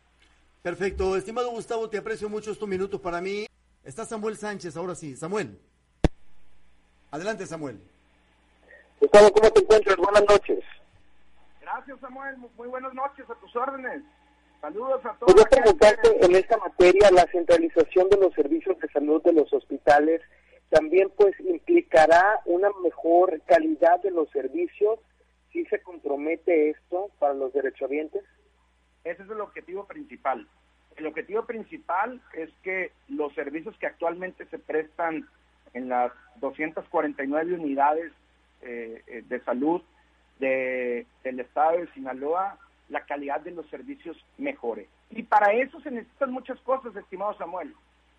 Perfecto, 0.61 1.15
estimado 1.15 1.51
Gustavo, 1.51 1.89
te 1.89 1.97
aprecio 1.97 2.29
mucho 2.29 2.51
estos 2.51 2.67
minutos 2.67 2.99
para 2.99 3.21
mí. 3.21 3.45
Está 3.83 4.03
Samuel 4.03 4.35
Sánchez, 4.35 4.75
ahora 4.77 4.95
sí. 4.95 5.15
Samuel. 5.15 5.59
Adelante, 7.11 7.45
Samuel. 7.45 7.79
Gustavo, 8.99 9.31
¿cómo 9.31 9.49
te 9.51 9.61
encuentras? 9.61 9.97
Buenas 9.97 10.25
noches. 10.29 10.63
Gracias, 11.61 11.99
Samuel. 11.99 12.37
Muy 12.37 12.67
buenas 12.67 12.93
noches, 12.93 13.29
a 13.29 13.35
tus 13.35 13.55
órdenes. 13.55 14.01
Saludos 14.61 15.05
a 15.05 15.13
todos. 15.15 15.33
Quería 15.33 15.63
preguntarte 15.63 16.25
en 16.25 16.35
esta 16.35 16.57
materia 16.57 17.11
la 17.11 17.25
centralización 17.27 18.09
de 18.09 18.17
los 18.17 18.33
servicios 18.33 18.79
de 18.79 18.87
salud 18.89 19.21
de 19.23 19.33
los 19.33 19.51
hospitales 19.53 20.21
también 20.69 21.09
pues 21.15 21.39
implicará 21.39 22.41
una 22.45 22.69
mejor 22.83 23.41
calidad 23.45 24.01
de 24.01 24.11
los 24.11 24.29
servicios 24.31 24.99
si 25.51 25.65
se 25.67 25.81
compromete 25.81 26.71
esto 26.71 27.11
para 27.19 27.33
los 27.33 27.53
derechohabientes? 27.53 28.23
Ese 29.03 29.23
es 29.23 29.29
el 29.29 29.39
objetivo 29.39 29.85
principal. 29.85 30.47
El 30.97 31.07
objetivo 31.07 31.45
principal 31.45 32.21
es 32.33 32.49
que 32.63 32.91
los 33.07 33.33
servicios 33.35 33.77
que 33.77 33.87
actualmente 33.87 34.45
se 34.47 34.59
prestan 34.59 35.29
en 35.73 35.89
las 35.89 36.11
249 36.37 37.53
unidades 37.53 38.11
eh, 38.61 39.03
eh, 39.07 39.23
de 39.27 39.39
salud 39.41 39.81
de, 40.39 41.05
del 41.23 41.39
estado 41.39 41.77
de 41.77 41.91
Sinaloa, 41.93 42.57
la 42.89 43.01
calidad 43.05 43.41
de 43.41 43.51
los 43.51 43.67
servicios 43.69 44.17
mejore. 44.37 44.87
Y 45.09 45.23
para 45.23 45.53
eso 45.53 45.79
se 45.81 45.91
necesitan 45.91 46.31
muchas 46.31 46.59
cosas, 46.61 46.95
estimado 46.95 47.37
Samuel 47.37 47.73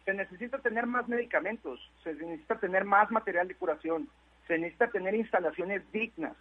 se 0.07 0.14
necesita 0.14 0.59
tener 0.59 0.87
más 0.87 1.09
medicamentos, 1.09 1.81
se 2.05 2.14
necesita 2.14 2.59
tener 2.61 2.85
más 2.85 3.11
material 3.11 3.49
de 3.49 3.57
curación, 3.57 4.09
se 4.47 4.57
necesita 4.57 4.87
tener 4.88 5.16
instalaciones 5.16 5.83
dignas, 5.90 6.37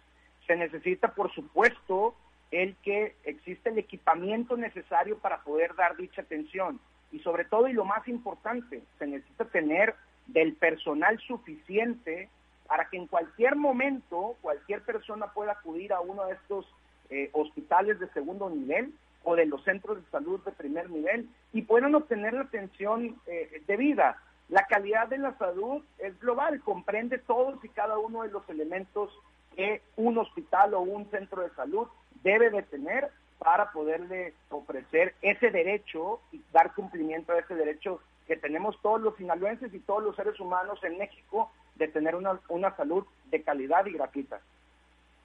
se 0.46 0.54
necesita, 0.54 1.12
por 1.14 1.34
supuesto, 1.34 2.14
el 2.52 2.76
que 2.76 3.16
existe 3.24 3.70
el 3.70 3.78
equipamiento 3.78 4.56
necesario 4.56 5.18
para 5.18 5.42
poder 5.42 5.74
dar 5.74 5.96
dicha 5.96 6.22
atención. 6.22 6.78
Y 7.10 7.18
sobre 7.18 7.44
todo, 7.44 7.66
y 7.66 7.72
lo 7.72 7.84
más 7.84 8.06
importante, 8.06 8.82
se 9.00 9.06
necesita 9.08 9.46
tener 9.46 9.96
del 10.28 10.54
personal 10.54 11.18
suficiente 11.26 12.28
para 12.66 12.88
que 12.88 12.96
en 12.96 13.06
cualquier 13.06 13.56
momento 13.56 14.36
cualquier 14.40 14.82
persona 14.82 15.32
pueda 15.32 15.52
acudir 15.52 15.92
a 15.92 16.00
uno 16.00 16.26
de 16.26 16.34
estos 16.34 16.66
eh, 17.10 17.30
hospitales 17.32 18.00
de 18.00 18.08
segundo 18.08 18.50
nivel 18.50 18.92
o 19.24 19.36
de 19.36 19.46
los 19.46 19.62
centros 19.64 19.98
de 20.02 20.10
salud 20.10 20.40
de 20.44 20.52
primer 20.52 20.90
nivel 20.90 21.28
y 21.52 21.62
puedan 21.62 21.94
obtener 21.94 22.34
la 22.34 22.42
atención 22.42 23.20
eh, 23.26 23.62
debida. 23.66 24.22
La 24.48 24.64
calidad 24.66 25.08
de 25.08 25.18
la 25.18 25.36
salud 25.38 25.82
es 25.98 26.18
global, 26.20 26.60
comprende 26.60 27.18
todos 27.18 27.62
y 27.64 27.68
cada 27.68 27.98
uno 27.98 28.22
de 28.22 28.28
los 28.28 28.48
elementos 28.48 29.10
que 29.56 29.82
un 29.96 30.18
hospital 30.18 30.74
o 30.74 30.80
un 30.80 31.10
centro 31.10 31.42
de 31.42 31.50
salud 31.50 31.88
debe 32.22 32.50
de 32.50 32.62
tener 32.62 33.10
para 33.38 33.72
poderle 33.72 34.34
ofrecer 34.50 35.14
ese 35.22 35.50
derecho 35.50 36.20
y 36.32 36.40
dar 36.52 36.74
cumplimiento 36.74 37.32
a 37.32 37.38
ese 37.38 37.54
derecho 37.54 38.00
que 38.26 38.36
tenemos 38.36 38.80
todos 38.82 39.00
los 39.00 39.16
sinaloenses 39.16 39.72
y 39.74 39.78
todos 39.80 40.02
los 40.02 40.16
seres 40.16 40.38
humanos 40.40 40.78
en 40.82 40.98
México 40.98 41.50
de 41.76 41.88
tener 41.88 42.14
una, 42.14 42.40
una 42.48 42.76
salud 42.76 43.04
de 43.30 43.42
calidad 43.42 43.86
y 43.86 43.92
gratuita 43.92 44.40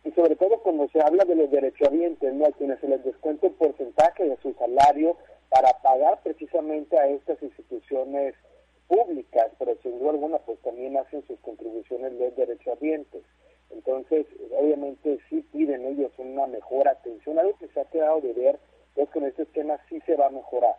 y 0.03 0.11
sobre 0.11 0.35
todo 0.35 0.57
cuando 0.59 0.87
se 0.89 1.01
habla 1.01 1.23
de 1.25 1.35
los 1.35 1.51
derechohabientes, 1.51 2.33
¿no? 2.33 2.45
a 2.45 2.51
quienes 2.51 2.79
se 2.79 2.87
les 2.87 3.03
descuenta 3.03 3.47
un 3.47 3.53
porcentaje 3.53 4.25
de 4.25 4.37
su 4.41 4.53
salario 4.53 5.15
para 5.49 5.73
pagar 5.83 6.19
precisamente 6.23 6.97
a 6.97 7.07
estas 7.07 7.41
instituciones 7.43 8.33
públicas, 8.87 9.51
pero 9.59 9.75
sin 9.83 9.99
duda 9.99 10.11
alguna 10.11 10.37
pues 10.39 10.59
también 10.59 10.97
hacen 10.97 11.25
sus 11.27 11.39
contribuciones 11.41 12.13
los 12.13 12.35
derechohabientes. 12.35 13.23
Entonces, 13.69 14.25
obviamente 14.57 15.19
sí 15.29 15.45
piden 15.51 15.85
ellos 15.85 16.11
una 16.17 16.47
mejor 16.47 16.87
atención, 16.87 17.39
algo 17.39 17.57
que 17.57 17.67
se 17.69 17.79
ha 17.79 17.85
quedado 17.85 18.21
de 18.21 18.33
ver, 18.33 18.59
pues 18.95 19.09
con 19.09 19.23
este 19.23 19.43
esquema 19.43 19.77
sí 19.87 20.01
se 20.05 20.15
va 20.15 20.27
a 20.27 20.31
mejorar. 20.31 20.75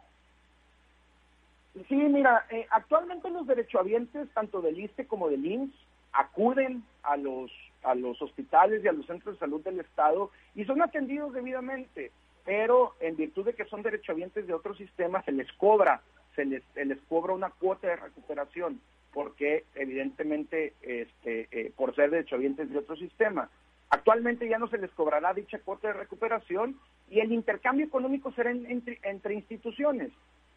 Sí, 1.89 1.95
mira, 1.95 2.47
eh, 2.51 2.67
actualmente 2.71 3.31
los 3.31 3.47
derechohabientes, 3.47 4.29
tanto 4.35 4.61
del 4.61 4.79
ISTE 4.79 5.07
como 5.07 5.29
del 5.29 5.45
INS, 5.45 5.73
acuden 6.13 6.85
a 7.03 7.17
los 7.17 7.51
a 7.83 7.95
los 7.95 8.21
hospitales 8.23 8.85
y 8.85 8.89
a 8.89 8.93
los 8.93 9.07
centros 9.07 9.35
de 9.35 9.41
salud 9.41 9.61
del 9.63 9.81
Estado 9.81 10.31
y 10.55 10.65
son 10.65 10.83
atendidos 10.83 11.33
debidamente, 11.33 12.13
pero 12.45 12.95
en 13.01 13.17
virtud 13.17 13.45
de 13.47 13.55
que 13.55 13.65
son 13.65 13.83
derechohabientes 13.83 14.47
de 14.47 14.55
otro 14.55 14.75
sistema, 14.75 15.23
se 15.23 15.33
les 15.33 15.51
cobra, 15.55 16.01
se 16.37 16.45
les, 16.45 16.63
les 16.75 17.01
cobra 17.09 17.33
una 17.33 17.51
cuota 17.51 17.89
de 17.89 17.97
recuperación, 17.97 18.81
porque 19.13 19.65
evidentemente 19.75 20.75
este, 20.83 21.49
eh, 21.51 21.73
por 21.77 21.95
ser 21.95 22.11
derechohabientes 22.11 22.71
de 22.71 22.79
otro 22.79 22.97
sistema. 22.97 23.51
Actualmente 23.91 24.49
ya 24.49 24.59
no 24.59 24.69
se 24.69 24.79
les 24.79 24.91
cobrará 24.93 25.35
dicha 25.35 25.59
cuota 25.59 25.89
de 25.89 25.95
recuperación 25.95 26.79
y 27.11 27.21
el 27.21 27.31
intercambio 27.31 27.85
económico 27.85 28.33
será 28.33 28.51
entre, 28.51 29.35
instituciones. 29.35 30.11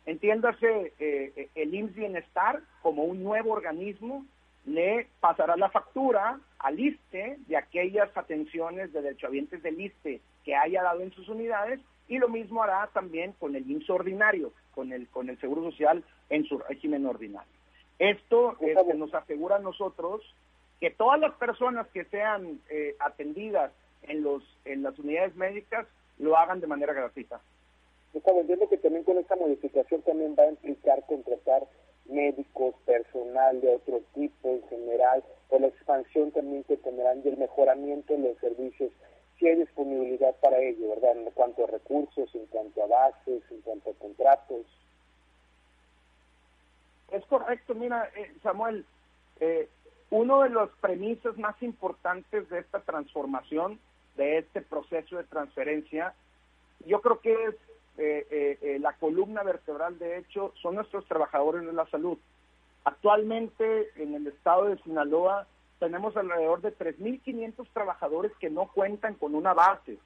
Entiéndase, 0.06 0.94
eh, 1.00 1.50
el 1.56 1.74
IMSS 1.74 1.96
Bienestar 1.96 2.62
como 2.82 3.04
un 3.04 3.24
nuevo 3.24 3.52
organismo 3.52 4.26
le 4.66 5.08
pasará 5.20 5.56
la 5.58 5.70
factura 5.70 6.40
al 6.60 6.80
ISTE 6.80 7.38
de 7.48 7.58
aquellas 7.58 8.16
atenciones 8.16 8.94
de 8.94 9.02
derechohabientes 9.02 9.62
del 9.64 9.80
ISTE 9.80 10.22
que 10.44 10.56
haya 10.56 10.84
dado 10.84 11.02
en 11.02 11.12
sus 11.12 11.28
unidades 11.30 11.80
y 12.08 12.20
lo 12.20 12.30
mismo 12.30 12.62
hará 12.62 12.88
también 12.94 13.34
con 13.34 13.56
el 13.56 13.70
IMSS 13.70 13.90
ordinario, 13.90 14.52
con 14.74 14.92
el, 14.92 15.08
con 15.10 15.30
el 15.30 15.40
Seguro 15.40 15.64
Social 15.72 16.04
en 16.30 16.46
su 16.46 16.60
régimen 16.60 17.06
ordinario. 17.06 17.52
Esto 17.98 18.58
nos 18.96 19.14
asegura 19.14 19.56
a 19.56 19.60
nosotros 19.60 20.22
que 20.80 20.92
todas 20.92 21.20
las 21.20 21.34
personas 21.36 21.88
que 21.88 22.06
sean 22.06 22.60
eh, 22.70 22.96
atendidas 23.00 23.72
en, 24.04 24.22
los, 24.22 24.44
en 24.66 24.84
las 24.84 24.98
unidades 25.00 25.36
médicas 25.36 25.88
lo 26.20 26.38
hagan 26.38 26.60
de 26.60 26.68
manera 26.68 26.94
gratuita. 26.94 27.42
Estamos 28.16 28.42
entiendo 28.42 28.70
que 28.70 28.78
también 28.78 29.04
con 29.04 29.18
esta 29.18 29.36
modificación 29.36 30.02
también 30.04 30.36
va 30.40 30.44
a 30.44 30.50
implicar 30.50 31.06
contratar 31.06 31.68
médicos, 32.06 32.74
personal 32.86 33.60
de 33.60 33.76
otro 33.76 34.02
tipo 34.14 34.50
en 34.50 34.64
general, 34.70 35.24
por 35.50 35.60
la 35.60 35.68
expansión 35.68 36.32
también 36.32 36.64
que 36.64 36.78
tendrán 36.78 37.22
y 37.24 37.28
el 37.28 37.38
mejoramiento 37.38 38.14
de 38.14 38.20
los 38.20 38.38
servicios, 38.38 38.92
si 39.38 39.48
hay 39.48 39.56
disponibilidad 39.56 40.34
para 40.36 40.60
ello, 40.60 40.90
¿verdad? 40.90 41.18
En 41.18 41.32
cuanto 41.32 41.66
a 41.66 41.68
recursos, 41.68 42.34
en 42.34 42.46
cuanto 42.46 42.84
a 42.84 42.88
bases, 42.88 43.44
en 43.52 43.62
cuanto 43.62 43.90
a 43.90 43.94
contratos. 43.96 44.66
Es 47.12 47.26
correcto, 47.26 47.76
mira, 47.76 48.10
eh, 48.16 48.32
Samuel, 48.42 48.86
eh, 49.42 49.68
uno 50.10 50.42
de 50.44 50.50
los 50.50 50.70
premisas 50.80 51.38
más 51.38 51.62
importantes 51.62 52.48
de 52.50 52.60
esta 52.60 52.80
transformación, 52.80 53.80
de 54.16 54.38
este 54.38 54.62
proceso 54.62 55.18
de 55.18 55.26
transferencia, 55.26 56.14
yo 56.86 57.02
creo 57.02 57.20
que 57.20 57.34
es 57.46 57.56
eh, 57.98 58.28
eh, 58.30 58.58
eh, 58.62 58.80
la 58.80 58.94
columna 58.94 59.42
vertebral, 59.44 59.98
de 59.98 60.18
hecho, 60.18 60.54
son 60.62 60.76
nuestros 60.76 61.06
trabajadores 61.06 61.66
de 61.66 61.72
la 61.72 61.86
salud. 61.88 62.18
Actualmente 62.84 63.90
en 63.96 64.14
el 64.16 64.28
estado 64.28 64.66
de 64.66 64.78
Sinaloa 64.80 65.48
tenemos 65.80 66.16
alrededor 66.18 66.62
de 66.62 66.78
3.500 66.78 67.68
trabajadores 67.74 68.34
que 68.40 68.50
no 68.50 68.68
cuentan 68.68 69.14
con 69.16 69.34
una 69.34 69.54
base, 69.54 69.98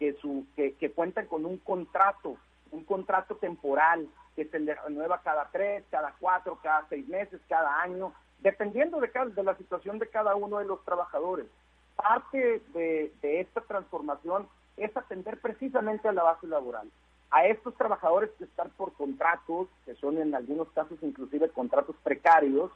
que, 0.00 0.14
su, 0.14 0.46
que, 0.56 0.90
cuentan 0.90 1.26
con 1.26 1.46
un 1.46 1.58
contrato, 1.58 2.36
un 2.72 2.82
contrato 2.84 3.36
temporal 3.36 4.08
que 4.34 4.44
se 4.46 4.58
renueva 4.58 5.22
cada 5.22 5.48
tres, 5.52 5.84
cada 5.90 6.14
cuatro, 6.18 6.58
cada 6.60 6.86
seis 6.88 7.06
meses, 7.06 7.40
cada 7.48 7.82
año, 7.82 8.12
dependiendo 8.40 8.98
de, 9.00 9.10
de 9.34 9.42
la 9.44 9.56
situación 9.56 10.00
de 10.00 10.08
cada 10.08 10.34
uno 10.34 10.58
de 10.58 10.64
los 10.64 10.84
trabajadores. 10.84 11.46
Parte 11.94 12.62
de 12.74 13.40
esta 13.40 13.60
transformación 13.60 14.48
es 14.76 14.96
atender 14.96 15.40
precisamente 15.40 16.08
a 16.08 16.12
la 16.12 16.24
base 16.24 16.46
laboral 16.48 16.88
a 17.30 17.46
estos 17.46 17.74
trabajadores 17.76 18.30
que 18.38 18.44
están 18.44 18.70
por 18.70 18.92
contratos, 18.94 19.68
que 19.84 19.94
son 19.96 20.18
en 20.18 20.34
algunos 20.34 20.68
casos 20.70 20.98
inclusive 21.02 21.50
contratos 21.50 21.96
precarios, 22.02 22.70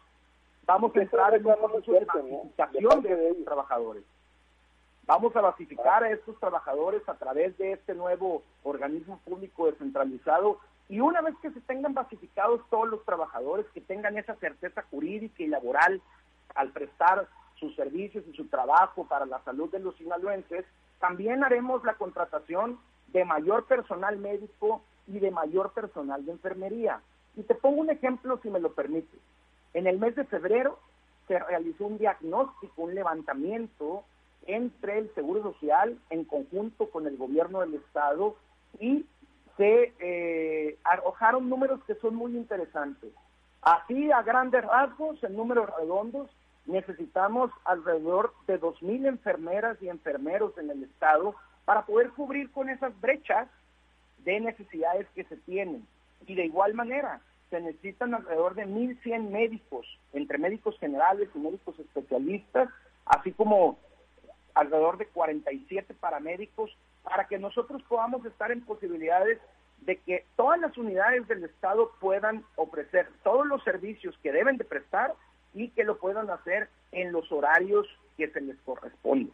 vamos 0.66 0.94
a 0.94 1.02
entrar 1.02 1.34
en 1.34 1.46
un 1.46 1.56
proceso 1.56 1.92
de 1.92 2.04
basificación 2.04 3.02
de 3.02 3.28
estos 3.30 3.44
trabajadores. 3.44 4.04
Vamos 5.04 5.34
a 5.34 5.40
basificar 5.40 6.04
a 6.04 6.10
estos 6.10 6.38
trabajadores 6.38 7.02
a 7.08 7.14
través 7.14 7.56
de 7.58 7.72
este 7.72 7.94
nuevo 7.94 8.42
organismo 8.62 9.18
público 9.24 9.66
descentralizado 9.66 10.60
y 10.88 11.00
una 11.00 11.22
vez 11.22 11.34
que 11.40 11.50
se 11.50 11.60
tengan 11.62 11.94
basificados 11.94 12.60
todos 12.70 12.88
los 12.88 13.04
trabajadores, 13.04 13.66
que 13.74 13.80
tengan 13.80 14.16
esa 14.16 14.36
certeza 14.36 14.84
jurídica 14.90 15.42
y 15.42 15.48
laboral 15.48 16.00
al 16.54 16.70
prestar 16.70 17.28
sus 17.58 17.74
servicios 17.74 18.24
y 18.26 18.36
su 18.36 18.46
trabajo 18.48 19.06
para 19.06 19.24
la 19.24 19.42
salud 19.44 19.70
de 19.70 19.78
los 19.78 19.96
sinaloenses, 19.96 20.66
también 21.00 21.42
haremos 21.42 21.82
la 21.84 21.94
contratación 21.94 22.78
de 23.12 23.24
mayor 23.24 23.64
personal 23.66 24.18
médico 24.18 24.82
y 25.06 25.18
de 25.18 25.30
mayor 25.30 25.72
personal 25.72 26.24
de 26.24 26.32
enfermería. 26.32 27.00
Y 27.36 27.42
te 27.42 27.54
pongo 27.54 27.80
un 27.80 27.90
ejemplo, 27.90 28.38
si 28.42 28.50
me 28.50 28.60
lo 28.60 28.72
permite. 28.72 29.16
En 29.74 29.86
el 29.86 29.98
mes 29.98 30.14
de 30.16 30.24
febrero 30.24 30.78
se 31.28 31.38
realizó 31.38 31.86
un 31.86 31.98
diagnóstico, 31.98 32.82
un 32.82 32.94
levantamiento 32.94 34.04
entre 34.46 34.98
el 34.98 35.14
Seguro 35.14 35.42
Social 35.42 35.98
en 36.10 36.24
conjunto 36.24 36.90
con 36.90 37.06
el 37.06 37.16
gobierno 37.16 37.60
del 37.60 37.74
Estado 37.74 38.36
y 38.80 39.06
se 39.56 39.92
eh, 40.00 40.78
arrojaron 40.84 41.48
números 41.48 41.80
que 41.86 41.94
son 41.96 42.14
muy 42.14 42.36
interesantes. 42.36 43.12
Así, 43.60 44.10
a 44.10 44.22
grandes 44.22 44.64
rasgos, 44.64 45.22
en 45.22 45.36
números 45.36 45.70
redondos, 45.78 46.28
necesitamos 46.66 47.50
alrededor 47.64 48.34
de 48.46 48.60
2.000 48.60 49.06
enfermeras 49.06 49.80
y 49.80 49.88
enfermeros 49.88 50.56
en 50.58 50.70
el 50.70 50.82
Estado 50.84 51.34
para 51.64 51.84
poder 51.86 52.10
cubrir 52.10 52.50
con 52.50 52.68
esas 52.68 52.98
brechas 53.00 53.48
de 54.18 54.40
necesidades 54.40 55.06
que 55.14 55.24
se 55.24 55.36
tienen. 55.38 55.86
Y 56.26 56.34
de 56.34 56.46
igual 56.46 56.74
manera, 56.74 57.20
se 57.50 57.60
necesitan 57.60 58.14
alrededor 58.14 58.54
de 58.54 58.66
1.100 58.66 59.28
médicos, 59.30 59.86
entre 60.12 60.38
médicos 60.38 60.78
generales 60.78 61.28
y 61.34 61.38
médicos 61.38 61.78
especialistas, 61.78 62.68
así 63.04 63.32
como 63.32 63.78
alrededor 64.54 64.98
de 64.98 65.06
47 65.06 65.94
paramédicos, 65.94 66.76
para 67.02 67.26
que 67.26 67.38
nosotros 67.38 67.82
podamos 67.88 68.24
estar 68.24 68.52
en 68.52 68.62
posibilidades 68.62 69.38
de 69.80 69.96
que 69.96 70.24
todas 70.36 70.60
las 70.60 70.76
unidades 70.78 71.26
del 71.26 71.44
Estado 71.44 71.90
puedan 72.00 72.44
ofrecer 72.56 73.08
todos 73.24 73.46
los 73.46 73.62
servicios 73.64 74.16
que 74.22 74.32
deben 74.32 74.56
de 74.56 74.64
prestar 74.64 75.14
y 75.54 75.68
que 75.70 75.84
lo 75.84 75.98
puedan 75.98 76.30
hacer 76.30 76.68
en 76.92 77.12
los 77.12 77.30
horarios 77.32 77.86
que 78.16 78.28
se 78.28 78.40
les 78.40 78.56
corresponden. 78.60 79.32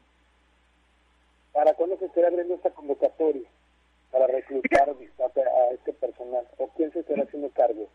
¿Para 1.59 1.75
cuándo 1.75 1.99
se 1.99 2.05
estará 2.05 2.29
abriendo 2.29 2.55
esta 2.55 2.71
convocatoria 2.71 3.49
para 4.13 4.29
reclutar 4.29 4.91
a, 4.91 5.75
este 5.75 5.93
personal? 5.93 6.47
¿O 6.57 6.69
quién 6.69 6.93
se 6.93 7.01
estará 7.01 7.25
haciendo 7.25 7.51
cargo? 7.51 7.89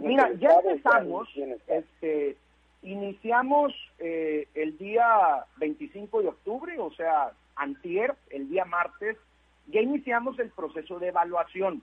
Mira, 0.00 0.32
ya 0.40 0.54
empezamos, 0.54 1.28
este, 1.66 2.38
iniciamos 2.82 3.74
eh, 3.98 4.48
el 4.54 4.78
día 4.78 5.44
25 5.58 6.22
de 6.22 6.28
octubre, 6.28 6.78
o 6.78 6.90
sea, 6.92 7.32
antier, 7.56 8.14
el 8.30 8.48
día 8.48 8.64
martes, 8.64 9.18
ya 9.66 9.82
iniciamos 9.82 10.38
el 10.38 10.48
proceso 10.48 10.98
de 10.98 11.08
evaluación. 11.08 11.82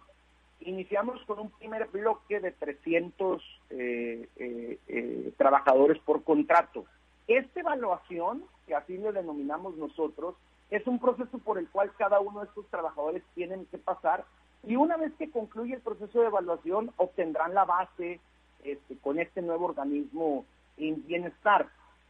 Iniciamos 0.62 1.24
con 1.26 1.38
un 1.38 1.52
primer 1.52 1.86
bloque 1.90 2.40
de 2.40 2.52
300 2.52 3.44
eh, 3.70 4.28
eh, 4.38 5.32
trabajadores 5.38 6.00
por 6.00 6.24
contrato. 6.24 6.84
Esta 7.28 7.60
evaluación, 7.60 8.44
que 8.66 8.74
así 8.74 8.98
lo 8.98 9.14
denominamos 9.14 9.78
nosotros, 9.78 10.36
es 10.70 10.86
un 10.88 11.00
proceso 11.00 11.38
por 11.40 11.58
el 11.58 11.70
cual 11.70 11.92
cada 11.98 12.20
uno 12.20 12.42
de 12.42 12.48
estos 12.48 12.66
trabajadores 12.68 13.24
tienen 13.34 13.66
que 13.68 13.78
pasar 13.78 14.26
y 14.64 14.76
una 14.76 14.98
vez 14.98 15.14
que 15.18 15.30
concluye 15.30 15.76
el 15.76 15.82
proceso 15.82 16.20
de 16.20 16.28
evaluación 16.28 16.92
obtendrán 16.98 17.54
la 17.54 17.66
base 17.66 18.20
este, 18.64 18.98
con 18.98 19.20
este 19.20 19.42
nuevo 19.42 19.66
organismo 19.66 20.46
en 20.78 21.06
bienestar. 21.06 21.70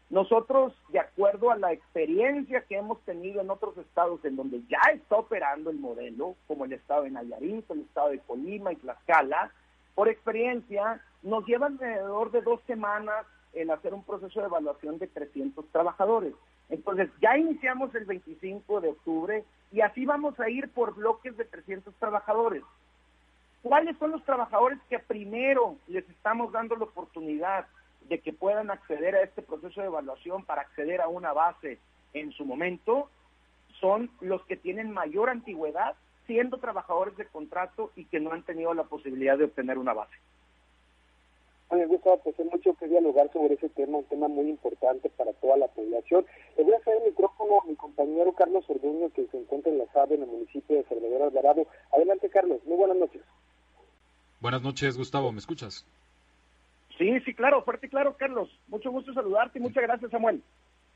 Nosotros, 0.10 0.74
de 0.90 1.00
acuerdo 1.00 1.52
a 1.52 1.58
la 1.58 1.74
experiencia 1.74 2.62
que 2.62 2.78
hemos 2.78 3.02
tenido 3.02 3.42
en 3.42 3.50
otros 3.50 3.78
estados 3.78 4.24
en 4.24 4.36
donde 4.36 4.62
ya 4.70 4.92
está 4.94 5.18
operando 5.18 5.72
el 5.72 5.80
modelo, 5.80 6.36
como 6.48 6.66
el 6.66 6.74
estado 6.74 7.04
de 7.04 7.12
Nayarit, 7.12 7.70
el 7.72 7.82
estado 7.82 8.10
de 8.10 8.20
Colima 8.20 8.72
y 8.72 8.76
Tlaxcala, 8.78 9.52
por 9.96 10.08
experiencia 10.08 11.02
nos 11.24 11.46
lleva 11.48 11.68
alrededor 11.68 12.32
de 12.32 12.42
dos 12.42 12.62
semanas 12.68 13.26
en 13.54 13.72
hacer 13.72 13.94
un 13.94 14.04
proceso 14.04 14.40
de 14.40 14.46
evaluación 14.46 15.00
de 15.00 15.08
300 15.08 15.66
trabajadores. 15.72 16.34
Entonces, 16.70 17.10
ya 17.22 17.38
iniciamos 17.38 17.94
el 17.96 18.06
25 18.06 18.82
de 18.82 18.90
octubre 18.90 19.44
y 19.72 19.82
así 19.82 20.06
vamos 20.06 20.40
a 20.40 20.50
ir 20.50 20.70
por 20.70 20.96
bloques 20.96 21.36
de 21.38 21.46
300 21.46 21.94
trabajadores. 21.96 22.64
¿Cuáles 23.62 23.98
son 23.98 24.12
los 24.12 24.24
trabajadores 24.24 24.80
que 24.90 25.00
primero 25.00 25.78
les 25.88 26.08
estamos 26.10 26.52
dando 26.52 26.76
la 26.76 26.86
oportunidad 26.86 27.66
de 28.08 28.20
que 28.20 28.34
puedan 28.34 28.70
acceder 28.70 29.16
a 29.16 29.24
este 29.24 29.42
proceso 29.42 29.82
de 29.82 29.88
evaluación 29.88 30.46
para 30.46 30.62
acceder 30.62 31.02
a 31.02 31.08
una 31.08 31.34
base 31.34 31.80
en 32.14 32.32
su 32.32 32.46
momento? 32.46 33.10
Son 33.80 34.10
los 34.22 34.44
que 34.46 34.56
tienen 34.56 34.92
mayor 34.92 35.30
antigüedad 35.30 35.96
siendo 36.28 36.58
trabajadores 36.58 37.18
de 37.18 37.26
contrato 37.26 37.92
y 37.96 38.06
que 38.06 38.20
no 38.20 38.32
han 38.34 38.44
tenido 38.44 38.74
la 38.74 38.84
posibilidad 38.84 39.38
de 39.38 39.46
obtener 39.46 39.78
una 39.78 39.94
base. 39.94 40.16
Me 41.72 41.86
gusta 41.88 42.16
pues 42.24 42.40
hay 42.40 42.46
mucho 42.46 42.74
que 42.76 42.88
dialogar 42.88 43.32
sobre 43.34 43.56
ese 43.56 43.70
tema, 43.70 43.98
un 43.98 44.06
tema 44.06 44.28
muy 44.28 44.50
importante 44.50 45.10
para 45.10 45.34
toda 45.34 45.58
la 45.58 45.68
población. 45.68 46.26
Le 46.58 46.64
voy 46.64 46.74
a 46.74 46.78
hacer 46.78 46.96
el 46.98 47.10
micrófono 47.10 47.60
a 47.62 47.68
mi 47.68 47.76
compañero 47.76 48.34
Carlos 48.34 48.64
Orduño, 48.68 49.10
que 49.10 49.26
se 49.28 49.38
encuentra 49.38 49.72
en 49.72 49.80
la 49.80 49.86
SAB 49.92 50.14
en 50.14 50.24
el 50.24 50.28
municipio 50.28 50.78
de 50.78 50.84
Salvador 50.84 51.24
Alvarado. 51.24 51.68
Adelante, 51.92 52.30
Carlos. 52.30 52.60
Muy 52.66 52.78
buenas 52.78 52.98
noches. 52.98 53.22
Buenas 54.40 54.62
noches, 54.62 54.98
Gustavo. 54.98 55.32
¿Me 55.32 55.40
escuchas? 55.40 55.86
Sí, 56.98 57.20
sí, 57.22 57.34
claro, 57.34 57.64
fuerte 57.64 57.88
y 57.88 57.90
claro, 57.90 58.16
Carlos. 58.16 58.50
Mucho 58.68 58.92
gusto 58.92 59.14
saludarte 59.14 59.60
y 59.60 59.62
muchas 59.62 59.84
gracias, 59.84 60.12
Samuel. 60.12 60.42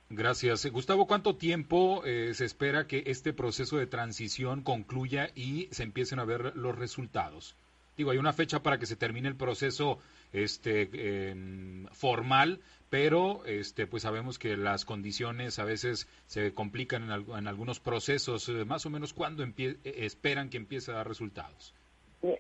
Gracias. 0.10 0.66
Gustavo, 0.68 1.08
¿cuánto 1.08 1.36
tiempo 1.36 2.04
eh, 2.06 2.34
se 2.34 2.46
espera 2.46 2.88
que 2.88 3.04
este 3.08 3.34
proceso 3.34 3.78
de 3.78 3.88
transición 3.88 4.64
concluya 4.64 5.30
y 5.36 5.68
se 5.72 5.84
empiecen 5.84 6.20
a 6.20 6.26
ver 6.26 6.56
los 6.56 6.78
resultados? 6.78 7.56
Digo, 8.00 8.12
hay 8.12 8.18
una 8.18 8.32
fecha 8.32 8.64
para 8.64 8.78
que 8.78 8.86
se 8.86 8.96
termine 8.96 9.28
el 9.28 9.36
proceso 9.36 10.00
este 10.32 11.32
em, 11.32 11.86
formal, 11.88 12.62
pero 12.90 13.44
este 13.44 13.88
pues 13.88 14.04
sabemos 14.04 14.40
que 14.40 14.56
las 14.56 14.86
condiciones 14.86 15.60
a 15.60 15.66
veces 15.66 16.08
se 16.26 16.54
complican 16.54 17.12
en, 17.12 17.30
en 17.30 17.48
algunos 17.50 17.82
procesos. 17.82 18.48
Eh, 18.48 18.64
más 18.64 18.86
o 18.86 18.90
menos, 18.90 19.14
¿cuándo 19.14 19.44
eh, 19.44 19.78
esperan 19.84 20.50
que 20.50 20.56
empiece 20.56 20.94
a 20.94 20.96
dar 20.96 21.10
resultados? 21.10 21.76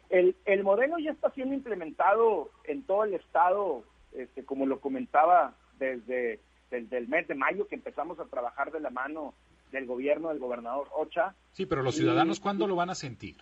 El, 0.09 0.33
el 0.45 0.63
modelo 0.63 0.97
ya 0.97 1.11
está 1.11 1.29
siendo 1.31 1.53
implementado 1.53 2.51
en 2.63 2.83
todo 2.83 3.03
el 3.03 3.15
estado, 3.15 3.83
este, 4.13 4.45
como 4.45 4.65
lo 4.65 4.79
comentaba 4.79 5.55
desde, 5.77 6.39
desde 6.71 6.97
el 6.97 7.09
mes 7.09 7.27
de 7.27 7.35
mayo 7.35 7.67
que 7.67 7.75
empezamos 7.75 8.17
a 8.21 8.25
trabajar 8.27 8.71
de 8.71 8.79
la 8.79 8.91
mano 8.91 9.33
del 9.73 9.85
gobierno 9.85 10.29
del 10.29 10.39
gobernador 10.39 10.87
Ocha. 10.95 11.35
Sí, 11.51 11.65
pero 11.65 11.83
los 11.83 11.95
ciudadanos, 11.95 12.39
¿cuándo 12.39 12.65
lo 12.65 12.77
van 12.77 12.91
a 12.91 12.95
sentir? 12.95 13.35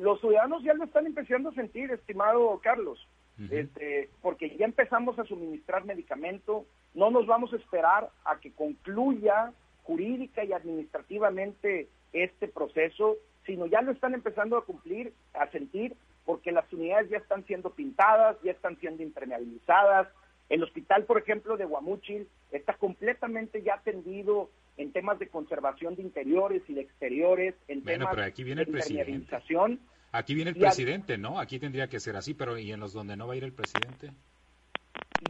Los 0.00 0.18
ciudadanos 0.20 0.62
ya 0.62 0.72
lo 0.72 0.84
están 0.84 1.04
empezando 1.04 1.50
a 1.50 1.54
sentir, 1.54 1.90
estimado 1.90 2.58
Carlos, 2.62 3.06
este, 3.50 4.08
porque 4.22 4.56
ya 4.56 4.64
empezamos 4.64 5.18
a 5.18 5.24
suministrar 5.24 5.84
medicamento, 5.84 6.64
no 6.94 7.10
nos 7.10 7.26
vamos 7.26 7.52
a 7.52 7.56
esperar 7.56 8.08
a 8.24 8.40
que 8.40 8.50
concluya 8.52 9.52
jurídica 9.82 10.42
y 10.42 10.54
administrativamente 10.54 11.88
este 12.14 12.48
proceso, 12.48 13.16
sino 13.44 13.66
ya 13.66 13.82
lo 13.82 13.92
están 13.92 14.14
empezando 14.14 14.56
a 14.56 14.64
cumplir, 14.64 15.12
a 15.34 15.50
sentir, 15.50 15.94
porque 16.24 16.50
las 16.50 16.70
unidades 16.72 17.10
ya 17.10 17.18
están 17.18 17.44
siendo 17.44 17.68
pintadas, 17.68 18.38
ya 18.42 18.52
están 18.52 18.78
siendo 18.78 19.02
impermeabilizadas. 19.02 20.08
El 20.48 20.62
hospital, 20.62 21.04
por 21.04 21.18
ejemplo, 21.18 21.58
de 21.58 21.66
Guamuchil 21.66 22.26
está 22.52 22.72
completamente 22.74 23.62
ya 23.62 23.74
atendido 23.74 24.48
en 24.80 24.92
temas 24.92 25.18
de 25.18 25.28
conservación 25.28 25.94
de 25.94 26.02
interiores 26.02 26.62
y 26.66 26.72
de 26.72 26.80
exteriores, 26.80 27.54
en 27.68 27.84
temas 27.84 28.16
aquí 28.16 28.42
viene 28.42 28.64
de 28.64 28.70
el 28.70 29.78
Aquí 30.12 30.34
viene 30.34 30.50
el 30.50 30.56
presidente, 30.56 31.18
¿no? 31.18 31.38
Aquí 31.38 31.58
tendría 31.58 31.86
que 31.88 32.00
ser 32.00 32.16
así, 32.16 32.32
pero 32.32 32.58
¿y 32.58 32.72
en 32.72 32.80
los 32.80 32.94
donde 32.94 33.14
no 33.14 33.28
va 33.28 33.34
a 33.34 33.36
ir 33.36 33.44
el 33.44 33.52
presidente? 33.52 34.10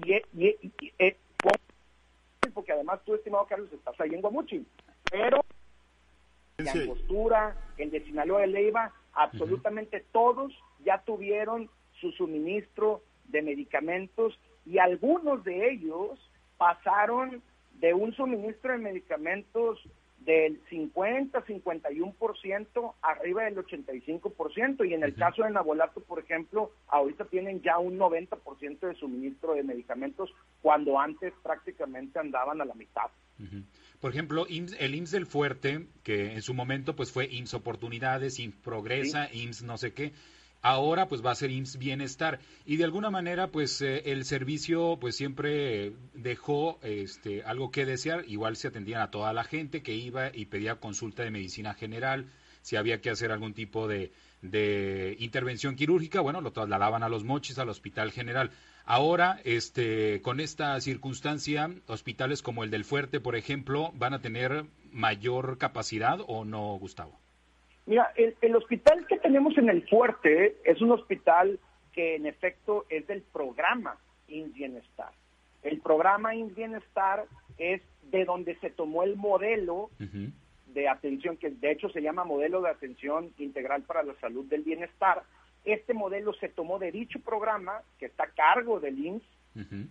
Y, 0.06 0.14
y, 0.40 0.72
eh, 1.00 1.16
porque 2.54 2.72
además 2.72 3.00
tú, 3.04 3.14
estimado 3.14 3.44
Carlos, 3.46 3.72
estás 3.72 4.00
ahí 4.00 4.14
en 4.14 4.20
Guamuchil, 4.20 4.66
pero 5.10 5.40
en 6.58 6.64
la 6.66 6.86
postura, 6.86 7.56
el 7.76 7.90
de 7.90 8.04
Sinaloa 8.04 8.42
de 8.42 8.46
Leiva, 8.46 8.94
absolutamente 9.14 10.04
todos 10.12 10.52
ya 10.84 11.02
tuvieron 11.02 11.68
su 12.00 12.12
suministro 12.12 13.02
de 13.24 13.42
medicamentos 13.42 14.38
y 14.64 14.78
algunos 14.78 15.42
de 15.42 15.72
ellos 15.72 16.20
pasaron 16.56 17.42
de 17.80 17.94
un 17.94 18.14
suministro 18.14 18.72
de 18.72 18.78
medicamentos 18.78 19.78
del 20.20 20.60
50, 20.68 21.44
51% 21.46 22.94
arriba 23.02 23.44
del 23.44 23.56
85%. 23.56 24.88
Y 24.88 24.94
en 24.94 25.02
el 25.02 25.14
caso 25.14 25.42
de 25.42 25.50
Nabolato, 25.50 26.00
por 26.00 26.18
ejemplo, 26.18 26.72
ahorita 26.88 27.24
tienen 27.24 27.62
ya 27.62 27.78
un 27.78 27.98
90% 27.98 28.80
de 28.80 28.94
suministro 28.94 29.54
de 29.54 29.62
medicamentos 29.62 30.30
cuando 30.60 30.98
antes 30.98 31.32
prácticamente 31.42 32.18
andaban 32.18 32.60
a 32.60 32.64
la 32.64 32.74
mitad. 32.74 33.10
Por 34.00 34.10
ejemplo, 34.10 34.46
el 34.46 34.94
IMSS 34.94 35.10
del 35.12 35.26
Fuerte, 35.26 35.86
que 36.02 36.32
en 36.32 36.42
su 36.42 36.52
momento 36.52 36.94
pues 36.94 37.10
fue 37.10 37.26
IMSS 37.30 37.54
Oportunidades, 37.54 38.38
IMSS 38.38 38.56
Progresa, 38.56 39.28
IMSS 39.32 39.62
no 39.62 39.78
sé 39.78 39.94
qué, 39.94 40.12
ahora 40.62 41.08
pues 41.08 41.24
va 41.24 41.30
a 41.30 41.34
ser 41.34 41.50
IMSS 41.50 41.78
Bienestar 41.78 42.40
y 42.66 42.76
de 42.76 42.84
alguna 42.84 43.10
manera 43.10 43.48
pues 43.48 43.80
eh, 43.82 44.02
el 44.06 44.24
servicio 44.24 44.98
pues 45.00 45.16
siempre 45.16 45.92
dejó 46.14 46.78
este 46.82 47.42
algo 47.42 47.70
que 47.70 47.86
desear, 47.86 48.24
igual 48.28 48.56
se 48.56 48.68
atendían 48.68 49.02
a 49.02 49.10
toda 49.10 49.32
la 49.32 49.44
gente 49.44 49.82
que 49.82 49.94
iba 49.94 50.34
y 50.34 50.46
pedía 50.46 50.76
consulta 50.76 51.22
de 51.22 51.30
medicina 51.30 51.74
general, 51.74 52.26
si 52.62 52.76
había 52.76 53.00
que 53.00 53.10
hacer 53.10 53.32
algún 53.32 53.54
tipo 53.54 53.88
de, 53.88 54.12
de 54.42 55.16
intervención 55.18 55.76
quirúrgica, 55.76 56.20
bueno, 56.20 56.40
lo 56.40 56.52
trasladaban 56.52 57.02
a 57.02 57.08
los 57.08 57.24
mochis, 57.24 57.58
al 57.58 57.68
hospital 57.68 58.12
general. 58.12 58.50
Ahora, 58.84 59.40
este, 59.44 60.20
con 60.22 60.40
esta 60.40 60.78
circunstancia, 60.80 61.70
hospitales 61.86 62.42
como 62.42 62.64
el 62.64 62.70
del 62.70 62.84
Fuerte, 62.84 63.20
por 63.20 63.36
ejemplo, 63.36 63.92
van 63.94 64.14
a 64.14 64.20
tener 64.20 64.66
mayor 64.90 65.58
capacidad 65.58 66.18
o 66.26 66.44
no, 66.44 66.76
Gustavo? 66.78 67.18
Mira, 67.90 68.12
el, 68.14 68.54
hospital 68.54 69.04
que 69.08 69.18
tenemos 69.18 69.58
en 69.58 69.68
el 69.68 69.82
Fuerte 69.88 70.58
es 70.62 70.80
un 70.80 70.92
hospital 70.92 71.58
que 71.92 72.14
en 72.14 72.24
efecto 72.24 72.86
es 72.88 73.04
del 73.08 73.20
programa 73.20 73.98
INS 74.28 74.54
Bienestar. 74.54 75.10
El 75.64 75.80
programa 75.80 76.36
INS 76.36 76.54
Bienestar 76.54 77.24
es 77.58 77.82
de 78.12 78.24
donde 78.24 78.54
se 78.60 78.70
tomó 78.70 79.02
el 79.02 79.16
modelo 79.16 79.90
de 80.68 80.88
atención, 80.88 81.36
que 81.36 81.50
de 81.50 81.72
hecho 81.72 81.88
se 81.88 82.00
llama 82.00 82.22
modelo 82.22 82.62
de 82.62 82.70
atención 82.70 83.32
integral 83.38 83.82
para 83.82 84.04
la 84.04 84.14
salud 84.20 84.44
del 84.44 84.62
bienestar. 84.62 85.24
Este 85.64 85.92
modelo 85.92 86.32
se 86.34 86.48
tomó 86.48 86.78
de 86.78 86.92
dicho 86.92 87.18
programa, 87.18 87.82
que 87.98 88.06
está 88.06 88.22
a 88.22 88.30
cargo 88.30 88.78
del 88.78 89.04
INS, 89.04 89.22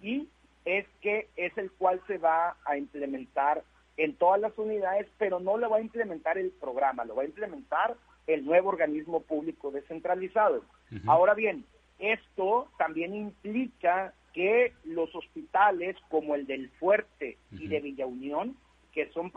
y 0.02 0.30
es 0.64 0.86
que 1.02 1.28
es 1.36 1.58
el 1.58 1.70
cual 1.72 2.02
se 2.08 2.18
va 2.18 2.56
a 2.64 2.78
implementar 2.78 3.62
en 4.00 4.16
todas 4.16 4.40
las 4.40 4.58
unidades, 4.58 5.08
pero 5.18 5.42
no 5.42 5.58
lo 5.58 5.70
va 5.70 5.78
a 5.78 5.82
implementar 5.82 6.38
el 6.38 6.52
programa, 6.52 7.04
lo 7.04 7.16
va 7.16 7.24
a 7.24 7.26
implementar 7.26 7.98
el 8.28 8.46
nuevo 8.46 8.70
organismo 8.70 9.22
público 9.22 9.72
descentralizado. 9.72 10.64
Ahora 11.06 11.34
bien, 11.34 11.66
esto 12.00 12.70
también 12.78 13.14
implica 13.14 14.14
que 14.34 14.74
los 14.86 15.14
hospitales 15.14 15.98
como 16.08 16.36
el 16.36 16.48
del 16.48 16.70
Fuerte 16.80 17.38
y 17.52 17.68
de 17.68 17.82
Villa 17.82 18.06
Unión, 18.06 18.56
que 18.94 19.10
son 19.12 19.34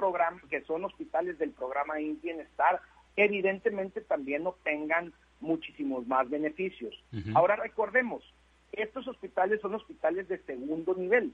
que 0.48 0.62
son 0.62 0.85
hospitales 0.85 1.38
del 1.40 1.51
programa 1.51 1.94
Bienestar, 1.96 2.81
evidentemente 3.16 4.01
también 4.01 4.46
obtengan 4.46 5.12
muchísimos 5.40 6.07
más 6.07 6.31
beneficios. 6.31 6.94
Ahora 7.35 7.57
recordemos, 7.57 8.22
estos 8.70 9.09
hospitales 9.09 9.61
son 9.61 9.75
hospitales 9.75 10.29
de 10.29 10.38
segundo 10.38 10.94
nivel, 10.94 11.33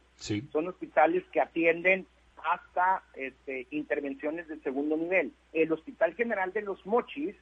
son 0.50 0.68
hospitales 0.68 1.24
que 1.30 1.42
atienden 1.42 2.06
hasta 2.44 3.02
este, 3.14 3.66
intervenciones 3.70 4.48
de 4.48 4.60
segundo 4.60 4.96
nivel. 4.96 5.32
El 5.52 5.72
Hospital 5.72 6.14
General 6.14 6.52
de 6.52 6.62
los 6.62 6.84
Mochis, 6.86 7.36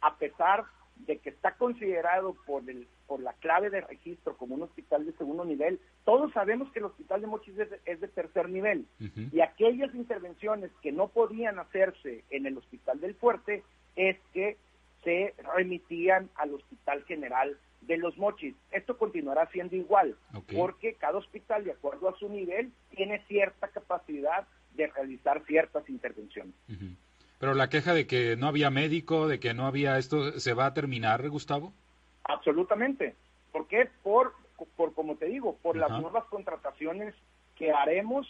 a 0.00 0.16
pesar 0.16 0.64
de 0.96 1.18
que 1.18 1.30
está 1.30 1.54
considerado 1.56 2.36
por, 2.46 2.68
el, 2.68 2.86
por 3.06 3.20
la 3.20 3.32
clave 3.34 3.70
de 3.70 3.80
registro 3.80 4.36
como 4.36 4.54
un 4.54 4.62
hospital 4.62 5.06
de 5.06 5.12
segundo 5.12 5.44
nivel, 5.44 5.80
todos 6.04 6.32
sabemos 6.32 6.70
que 6.72 6.78
el 6.78 6.86
Hospital 6.86 7.20
de 7.20 7.26
Mochis 7.26 7.54
es 7.84 8.00
de, 8.00 8.08
tercer 8.08 8.48
nivel. 8.48 8.86
Y 9.32 9.40
aquellas 9.40 9.94
intervenciones 9.94 10.70
que 10.82 10.92
no 10.92 11.08
podían 11.08 11.58
hacerse 11.58 12.24
en 12.30 12.46
el 12.46 12.58
Hospital 12.58 13.00
del 13.00 13.14
Fuerte 13.14 13.62
es 13.96 14.16
que 14.32 14.56
se 15.04 15.34
remitían 15.56 16.30
al 16.36 16.54
Hospital 16.54 17.04
General 17.04 17.58
de 17.82 17.96
los 17.98 18.16
mochis. 18.16 18.54
Esto 18.70 18.96
continuará 18.96 19.48
siendo 19.50 19.76
igual, 19.76 20.16
porque 20.54 20.94
cada 20.94 21.18
hospital, 21.18 21.64
de 21.64 21.72
acuerdo 21.72 22.08
a 22.08 22.18
su 22.18 22.28
nivel, 22.28 22.72
tiene 22.90 23.22
cierta 23.26 23.68
capacidad 23.68 24.46
de 24.74 24.86
realizar 24.86 25.44
ciertas 25.46 25.88
intervenciones. 25.88 26.54
Pero 27.38 27.54
la 27.54 27.68
queja 27.68 27.92
de 27.92 28.06
que 28.06 28.36
no 28.36 28.46
había 28.46 28.70
médico, 28.70 29.26
de 29.26 29.40
que 29.40 29.52
no 29.52 29.66
había 29.66 29.98
esto, 29.98 30.38
¿se 30.38 30.54
va 30.54 30.66
a 30.66 30.74
terminar, 30.74 31.28
Gustavo? 31.28 31.72
Absolutamente. 32.24 33.16
¿Por 33.50 33.66
qué? 33.66 33.88
Por, 34.02 34.32
por 34.76 34.94
como 34.94 35.16
te 35.16 35.26
digo, 35.26 35.58
por 35.62 35.76
las 35.76 35.90
nuevas 35.90 36.24
contrataciones 36.26 37.14
que 37.56 37.72
haremos 37.72 38.26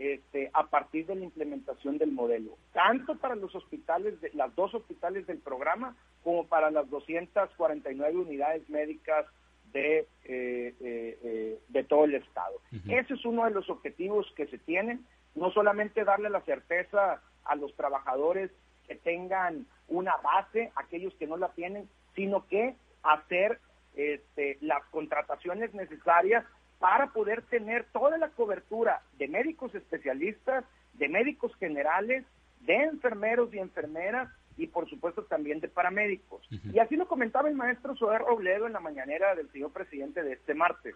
este, 0.00 0.50
a 0.54 0.64
partir 0.64 1.04
de 1.04 1.14
la 1.14 1.24
implementación 1.24 1.98
del 1.98 2.10
modelo, 2.10 2.56
tanto 2.72 3.16
para 3.18 3.34
los 3.34 3.54
hospitales, 3.54 4.18
de, 4.22 4.30
las 4.32 4.54
dos 4.56 4.74
hospitales 4.74 5.26
del 5.26 5.36
programa, 5.40 5.94
como 6.24 6.46
para 6.46 6.70
las 6.70 6.88
249 6.88 8.16
unidades 8.16 8.66
médicas 8.70 9.26
de, 9.74 9.98
eh, 9.98 10.06
eh, 10.24 10.74
eh, 11.22 11.58
de 11.68 11.84
todo 11.84 12.06
el 12.06 12.14
Estado. 12.14 12.62
Ese 12.88 13.12
es 13.12 13.24
uno 13.26 13.44
de 13.44 13.50
los 13.50 13.68
objetivos 13.68 14.26
que 14.36 14.46
se 14.46 14.56
tienen, 14.56 15.04
no 15.34 15.50
solamente 15.50 16.02
darle 16.02 16.30
la 16.30 16.40
certeza 16.40 17.20
a 17.44 17.54
los 17.56 17.76
trabajadores 17.76 18.50
que 18.88 18.94
tengan 18.94 19.66
una 19.88 20.16
base, 20.16 20.72
aquellos 20.76 21.12
que 21.16 21.26
no 21.26 21.36
la 21.36 21.50
tienen, 21.50 21.86
sino 22.14 22.46
que 22.46 22.74
hacer 23.02 23.60
este, 23.94 24.56
las 24.62 24.82
contrataciones 24.86 25.74
necesarias 25.74 26.46
para 26.80 27.08
poder 27.08 27.42
tener 27.42 27.84
toda 27.92 28.18
la 28.18 28.30
cobertura 28.30 29.02
de 29.18 29.28
médicos 29.28 29.72
especialistas, 29.74 30.64
de 30.94 31.08
médicos 31.08 31.54
generales, 31.56 32.24
de 32.62 32.74
enfermeros 32.74 33.54
y 33.54 33.58
enfermeras 33.58 34.28
y 34.56 34.66
por 34.66 34.88
supuesto 34.88 35.24
también 35.24 35.60
de 35.60 35.68
paramédicos. 35.68 36.42
Y 36.72 36.78
así 36.78 36.96
lo 36.96 37.06
comentaba 37.06 37.48
el 37.48 37.54
maestro 37.54 37.94
Soder 37.96 38.22
Robledo 38.22 38.66
en 38.66 38.72
la 38.72 38.80
mañanera 38.80 39.34
del 39.34 39.50
señor 39.52 39.72
presidente 39.72 40.22
de 40.22 40.32
este 40.32 40.54
martes. 40.54 40.94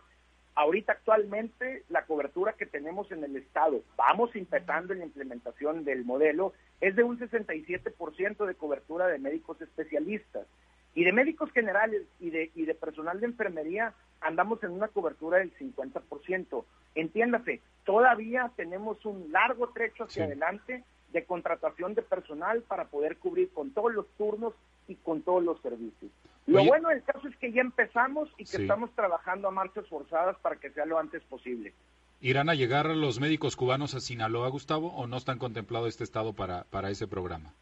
Ahorita 0.55 0.93
actualmente 0.93 1.83
la 1.91 2.07
cobertura 2.07 2.55
que 2.55 2.67
tenemos 2.67 3.11
en 3.13 3.23
el 3.23 3.37
Estado, 3.37 3.83
vamos 3.97 4.35
empezando 4.35 4.93
en 4.93 5.01
la 5.01 5.07
implementación 5.07 5.85
del 5.85 6.05
modelo, 6.05 6.55
es 6.81 6.97
de 6.97 7.03
un 7.03 7.19
67% 7.19 8.47
de 8.47 8.55
cobertura 8.55 9.07
de 9.09 9.19
médicos 9.19 9.61
especialistas. 9.61 10.47
Y 10.95 11.05
de 11.05 11.13
médicos 11.13 11.51
generales 11.53 12.03
y 12.21 12.31
de, 12.31 12.51
y 12.55 12.65
de 12.65 12.75
personal 12.75 13.21
de 13.21 13.27
enfermería 13.27 13.95
andamos 14.21 14.63
en 14.63 14.71
una 14.71 14.89
cobertura 14.89 15.39
del 15.39 15.53
50%. 15.57 16.65
Entiéndase, 16.95 17.61
todavía 17.85 18.51
tenemos 18.57 19.05
un 19.05 19.31
largo 19.33 19.69
trecho 19.71 20.05
hacia 20.05 20.25
adelante 20.25 20.85
de 21.13 21.25
contratación 21.25 21.95
de 21.95 22.03
personal 22.03 22.63
para 22.63 22.87
poder 22.87 23.17
cubrir 23.17 23.51
con 23.51 23.71
todos 23.71 23.95
los 23.95 24.07
turnos 24.17 24.55
y 24.89 24.97
con 24.97 25.23
todos 25.23 25.43
los 25.43 25.61
servicios. 25.61 26.11
Lo 26.47 26.65
bueno 26.65 26.91
del 26.91 27.03
caso 27.03 27.27
es 27.29 27.37
que 27.37 27.53
ya 27.53 27.63
empezamos 27.63 28.29
y 28.37 28.45
que 28.45 28.59
estamos 28.59 28.91
trabajando 28.95 29.49
a 29.49 29.51
marchas 29.51 29.87
forzadas 29.89 30.37
para 30.39 30.57
que 30.57 30.71
sea 30.71 30.85
lo 30.85 30.99
antes 30.99 31.23
posible. 31.23 31.73
¿Irán 32.21 32.49
a 32.49 32.55
llegar 32.55 32.87
los 32.87 33.21
médicos 33.21 33.57
cubanos 33.57 33.95
a 33.95 34.01
Sinaloa, 34.01 34.49
Gustavo, 34.49 34.89
o 34.95 35.07
no 35.07 35.17
están 35.17 35.39
contemplado 35.39 35.87
este 35.87 36.05
estado 36.05 36.33
para, 36.35 36.65
para 36.65 36.91
ese 36.91 37.07
programa? 37.07 37.53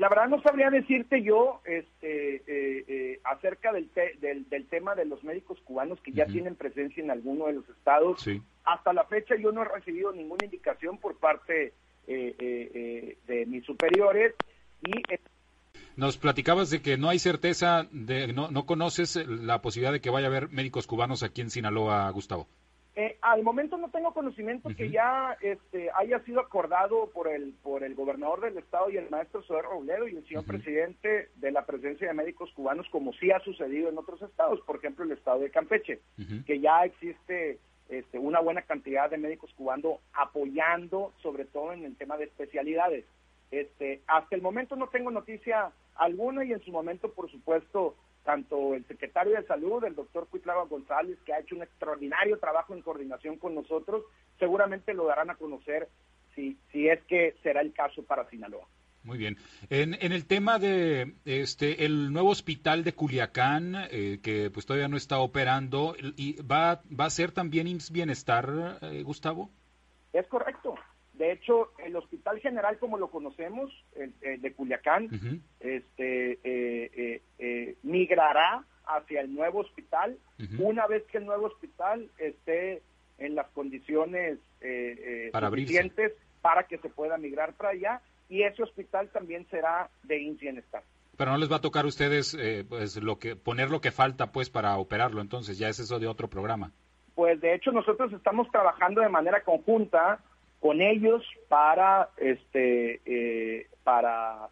La 0.00 0.08
verdad 0.08 0.28
no 0.28 0.40
sabría 0.40 0.70
decirte 0.70 1.22
yo 1.22 1.60
este, 1.66 2.36
eh, 2.36 2.84
eh, 2.88 3.20
acerca 3.22 3.70
del, 3.70 3.90
del, 4.18 4.66
tema 4.68 4.94
de 4.94 5.04
los 5.04 5.22
médicos 5.22 5.60
cubanos 5.62 6.00
que 6.00 6.10
ya 6.10 6.24
tienen 6.24 6.56
presencia 6.56 7.04
en 7.04 7.10
alguno 7.10 7.48
de 7.48 7.52
los 7.52 7.68
estados. 7.68 8.26
Hasta 8.64 8.94
la 8.94 9.04
fecha 9.04 9.34
yo 9.36 9.52
no 9.52 9.60
he 9.60 9.66
recibido 9.66 10.10
ninguna 10.12 10.46
indicación 10.46 10.96
por 10.96 11.18
parte 11.18 11.74
eh, 12.06 13.18
de 13.26 13.44
mis 13.44 13.62
superiores 13.66 14.34
y 14.80 15.02
nos 15.96 16.16
platicabas 16.16 16.70
de 16.70 16.80
que 16.80 16.96
no 16.96 17.10
hay 17.10 17.18
certeza, 17.18 17.86
de 17.90 18.32
no, 18.32 18.50
no 18.50 18.64
conoces 18.64 19.16
la 19.26 19.60
posibilidad 19.60 19.92
de 19.92 20.00
que 20.00 20.08
vaya 20.08 20.28
a 20.28 20.30
haber 20.30 20.48
médicos 20.48 20.86
cubanos 20.86 21.22
aquí 21.22 21.42
en 21.42 21.50
Sinaloa, 21.50 22.08
Gustavo. 22.08 22.48
Eh, 22.96 23.16
al 23.20 23.44
momento 23.44 23.78
no 23.78 23.88
tengo 23.90 24.12
conocimiento 24.12 24.68
que 24.76 24.90
ya 24.90 25.36
este, 25.40 25.90
haya 25.94 26.18
sido 26.24 26.40
acordado 26.40 27.08
por 27.10 27.28
el 27.28 27.54
por 27.62 27.84
el 27.84 27.94
gobernador 27.94 28.40
del 28.40 28.58
estado 28.58 28.90
y 28.90 28.96
el 28.96 29.08
maestro 29.10 29.42
Soler 29.44 29.64
Robledo 29.64 30.08
y 30.08 30.16
el 30.16 30.26
señor 30.26 30.44
presidente 30.44 31.28
de 31.36 31.52
la 31.52 31.64
presencia 31.64 32.08
de 32.08 32.14
médicos 32.14 32.50
cubanos, 32.52 32.88
como 32.90 33.12
sí 33.12 33.30
ha 33.30 33.38
sucedido 33.40 33.88
en 33.88 33.98
otros 33.98 34.20
estados, 34.22 34.60
por 34.62 34.76
ejemplo 34.76 35.04
el 35.04 35.12
estado 35.12 35.38
de 35.38 35.50
Campeche, 35.50 36.00
que 36.46 36.58
ya 36.58 36.84
existe 36.84 37.60
este, 37.88 38.18
una 38.18 38.40
buena 38.40 38.62
cantidad 38.62 39.08
de 39.08 39.18
médicos 39.18 39.52
cubanos 39.54 40.00
apoyando, 40.12 41.12
sobre 41.22 41.44
todo 41.44 41.72
en 41.72 41.84
el 41.84 41.96
tema 41.96 42.16
de 42.16 42.24
especialidades. 42.24 43.04
Este, 43.52 44.00
hasta 44.08 44.34
el 44.34 44.42
momento 44.42 44.74
no 44.74 44.88
tengo 44.88 45.10
noticia 45.10 45.72
alguna 45.96 46.44
y 46.44 46.52
en 46.52 46.60
su 46.64 46.72
momento, 46.72 47.12
por 47.12 47.30
supuesto, 47.30 47.94
tanto 48.24 48.74
el 48.74 48.86
secretario 48.86 49.34
de 49.34 49.46
Salud, 49.46 49.84
el 49.84 49.94
doctor 49.94 50.28
Cuitlava 50.28 50.64
González, 50.64 51.18
que 51.24 51.32
ha 51.32 51.40
hecho 51.40 51.56
un 51.56 51.62
extraordinario 51.62 52.38
trabajo 52.38 52.74
en 52.74 52.82
coordinación 52.82 53.36
con 53.36 53.54
nosotros, 53.54 54.04
seguramente 54.38 54.94
lo 54.94 55.06
darán 55.06 55.30
a 55.30 55.36
conocer 55.36 55.88
si, 56.34 56.58
si 56.70 56.88
es 56.88 57.02
que 57.04 57.34
será 57.42 57.60
el 57.60 57.72
caso 57.72 58.02
para 58.02 58.28
Sinaloa. 58.28 58.66
Muy 59.02 59.16
bien. 59.16 59.38
En, 59.70 59.94
en 60.00 60.12
el 60.12 60.26
tema 60.26 60.58
de 60.58 61.14
este 61.24 61.86
el 61.86 62.12
nuevo 62.12 62.28
hospital 62.28 62.84
de 62.84 62.92
Culiacán, 62.92 63.74
eh, 63.90 64.20
que 64.22 64.50
pues 64.50 64.66
todavía 64.66 64.88
no 64.88 64.98
está 64.98 65.20
operando, 65.20 65.96
y 66.16 66.40
va, 66.42 66.82
¿va 66.88 67.06
a 67.06 67.10
ser 67.10 67.32
también 67.32 67.66
IMSS 67.66 67.92
Bienestar, 67.92 68.78
eh, 68.82 69.02
Gustavo? 69.02 69.50
Es 70.12 70.26
correcto. 70.26 70.74
De 71.20 71.32
hecho, 71.32 71.72
el 71.84 71.94
Hospital 71.96 72.40
General, 72.40 72.78
como 72.78 72.96
lo 72.96 73.10
conocemos, 73.10 73.70
el, 73.94 74.40
de 74.40 74.52
Culiacán, 74.54 75.42
este, 75.60 76.38
eh, 76.42 77.20
eh, 77.38 77.76
migrará 77.82 78.64
hacia 78.86 79.20
el 79.20 79.34
nuevo 79.34 79.58
hospital 79.58 80.16
una 80.58 80.86
vez 80.86 81.04
que 81.12 81.18
el 81.18 81.26
nuevo 81.26 81.48
hospital 81.48 82.10
esté 82.16 82.80
en 83.18 83.34
las 83.34 83.46
condiciones 83.48 84.38
eh, 84.62 85.28
para 85.30 85.50
suficientes 85.50 86.14
para 86.40 86.62
que 86.62 86.78
se 86.78 86.88
pueda 86.88 87.18
migrar 87.18 87.52
para 87.52 87.72
allá 87.72 88.00
y 88.30 88.42
ese 88.42 88.62
hospital 88.62 89.10
también 89.10 89.46
será 89.50 89.90
de 90.04 90.22
INS 90.22 90.40
Bienestar. 90.40 90.82
Pero 91.18 91.32
no 91.32 91.36
les 91.36 91.52
va 91.52 91.56
a 91.56 91.60
tocar 91.60 91.84
a 91.84 91.88
ustedes 91.88 92.34
pues 92.66 92.96
lo 92.96 93.18
que 93.18 93.36
poner 93.36 93.68
lo 93.68 93.82
que 93.82 93.90
falta 93.90 94.32
pues 94.32 94.48
para 94.48 94.78
operarlo, 94.78 95.20
entonces 95.20 95.58
ya 95.58 95.68
es 95.68 95.80
eso 95.80 95.98
de 95.98 96.06
otro 96.06 96.30
programa. 96.30 96.72
Pues 97.14 97.38
de 97.42 97.54
hecho 97.54 97.72
nosotros 97.72 98.10
estamos 98.14 98.50
trabajando 98.50 99.02
de 99.02 99.10
manera 99.10 99.42
conjunta 99.42 100.20
con 100.60 100.82
ellos 100.82 101.24
para 101.48 102.10
este 102.18 103.00
eh, 103.04 103.66
para 103.82 104.48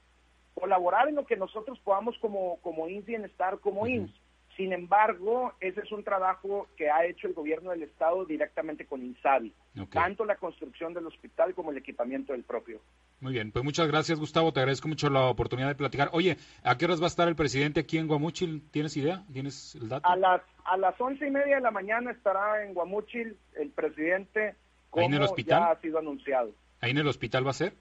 colaborar 0.54 1.08
en 1.08 1.14
lo 1.14 1.26
que 1.26 1.36
nosotros 1.36 1.78
podamos 1.84 2.16
como 2.18 2.56
como 2.62 2.88
INS 2.88 3.06
Bienestar 3.06 3.58
como 3.60 3.86
INS. 3.86 4.10
Sin 4.56 4.72
embargo, 4.72 5.52
ese 5.60 5.82
es 5.82 5.92
un 5.92 6.02
trabajo 6.02 6.66
que 6.76 6.90
ha 6.90 7.06
hecho 7.06 7.28
el 7.28 7.32
gobierno 7.32 7.70
del 7.70 7.84
estado 7.84 8.24
directamente 8.24 8.86
con 8.86 9.04
INSABI, 9.04 9.54
tanto 9.92 10.24
la 10.24 10.34
construcción 10.34 10.92
del 10.92 11.06
hospital 11.06 11.54
como 11.54 11.70
el 11.70 11.76
equipamiento 11.76 12.32
del 12.32 12.42
propio. 12.42 12.80
Muy 13.20 13.34
bien, 13.34 13.52
pues 13.52 13.64
muchas 13.64 13.86
gracias 13.86 14.18
Gustavo, 14.18 14.52
te 14.52 14.58
agradezco 14.58 14.88
mucho 14.88 15.10
la 15.10 15.26
oportunidad 15.26 15.68
de 15.68 15.76
platicar. 15.76 16.08
Oye, 16.12 16.38
¿a 16.64 16.76
qué 16.76 16.86
horas 16.86 17.00
va 17.00 17.04
a 17.04 17.06
estar 17.06 17.28
el 17.28 17.36
presidente 17.36 17.78
aquí 17.78 17.98
en 17.98 18.08
Guamuchil? 18.08 18.68
¿Tienes 18.72 18.96
idea? 18.96 19.22
¿Tienes 19.32 19.76
el 19.76 19.88
dato? 19.88 20.08
A 20.08 20.16
las 20.16 20.42
a 20.64 20.76
las 20.76 21.00
once 21.00 21.24
y 21.24 21.30
media 21.30 21.56
de 21.56 21.62
la 21.62 21.70
mañana 21.70 22.10
estará 22.10 22.64
en 22.64 22.74
Guamuchil 22.74 23.36
el 23.54 23.70
presidente 23.70 24.56
¿Ahí 24.92 25.04
en 25.04 25.14
el 25.14 25.22
hospital? 25.22 25.60
ya 25.60 25.70
ha 25.70 25.80
sido 25.80 25.98
anunciado. 25.98 26.52
¿Ahí 26.80 26.90
en 26.90 26.98
el 26.98 27.08
hospital 27.08 27.46
va 27.46 27.50
a 27.50 27.54
ser? 27.54 27.74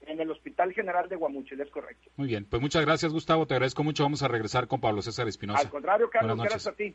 En 0.00 0.20
el 0.20 0.30
Hospital 0.30 0.72
General 0.72 1.08
de 1.08 1.16
Guamuchil, 1.16 1.60
es 1.60 1.70
correcto. 1.70 2.10
Muy 2.16 2.28
bien, 2.28 2.46
pues 2.46 2.62
muchas 2.62 2.82
gracias 2.84 3.12
Gustavo, 3.12 3.46
te 3.46 3.54
agradezco 3.54 3.84
mucho. 3.84 4.04
Vamos 4.04 4.22
a 4.22 4.28
regresar 4.28 4.66
con 4.66 4.80
Pablo 4.80 5.02
César 5.02 5.28
Espinosa. 5.28 5.60
Al 5.60 5.68
contrario, 5.68 6.08
Carlos, 6.08 6.38
gracias 6.38 6.66
a 6.66 6.72
ti. 6.72 6.94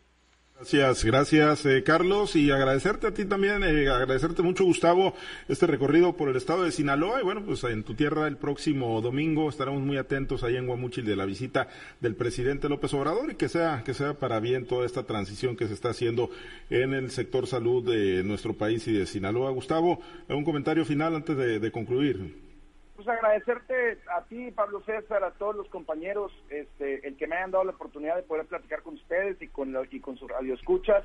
Gracias, 0.56 1.04
gracias 1.04 1.66
eh, 1.66 1.84
Carlos 1.84 2.36
y 2.36 2.52
agradecerte 2.52 3.08
a 3.08 3.14
ti 3.14 3.26
también, 3.26 3.64
eh, 3.64 3.90
agradecerte 3.90 4.44
mucho 4.44 4.64
Gustavo 4.64 5.16
este 5.48 5.66
recorrido 5.66 6.16
por 6.16 6.30
el 6.30 6.36
estado 6.36 6.64
de 6.64 6.72
Sinaloa 6.72 7.20
y 7.20 7.24
bueno, 7.24 7.44
pues 7.44 7.64
en 7.64 7.84
tu 7.84 7.96
tierra 7.96 8.28
el 8.28 8.38
próximo 8.38 9.02
domingo 9.02 9.50
estaremos 9.50 9.82
muy 9.82 9.98
atentos 9.98 10.44
ahí 10.44 10.56
en 10.56 10.68
Guamuchil 10.68 11.06
de 11.06 11.16
la 11.16 11.26
visita 11.26 11.68
del 12.00 12.16
presidente 12.16 12.70
López 12.70 12.94
Obrador 12.94 13.32
y 13.32 13.36
que 13.36 13.50
sea, 13.50 13.84
que 13.84 13.96
sea 13.96 14.14
para 14.14 14.40
bien 14.40 14.68
toda 14.68 14.86
esta 14.86 15.04
transición 15.04 15.58
que 15.58 15.68
se 15.68 15.74
está 15.74 15.90
haciendo 15.90 16.30
en 16.70 16.94
el 16.94 17.10
sector 17.10 17.48
salud 17.48 17.84
de 17.84 18.24
nuestro 18.24 18.54
país 18.54 18.88
y 18.88 18.94
de 18.94 19.08
Sinaloa. 19.08 19.50
Gustavo, 19.52 20.02
un 20.30 20.46
comentario 20.46 20.86
final 20.86 21.16
antes 21.16 21.36
de 21.36 21.72
concluir. 21.72 22.53
Pues 22.96 23.08
agradecerte 23.08 23.98
a 24.16 24.22
ti, 24.26 24.52
Pablo 24.52 24.82
César, 24.82 25.24
a 25.24 25.32
todos 25.32 25.56
los 25.56 25.68
compañeros, 25.70 26.32
este, 26.50 27.08
el 27.08 27.18
que 27.18 27.26
me 27.26 27.36
hayan 27.36 27.52
dado 27.52 27.64
la 27.64 27.72
oportunidad 27.72 28.16
de 28.16 28.24
poder 28.24 28.46
platicar 28.46 28.84
con 28.84 28.96
ustedes 28.96 29.42
y 29.42 29.48
con, 29.48 29.76
y 29.90 30.00
con 30.00 30.18
sus 30.18 30.30
radioescuchas. 30.30 31.04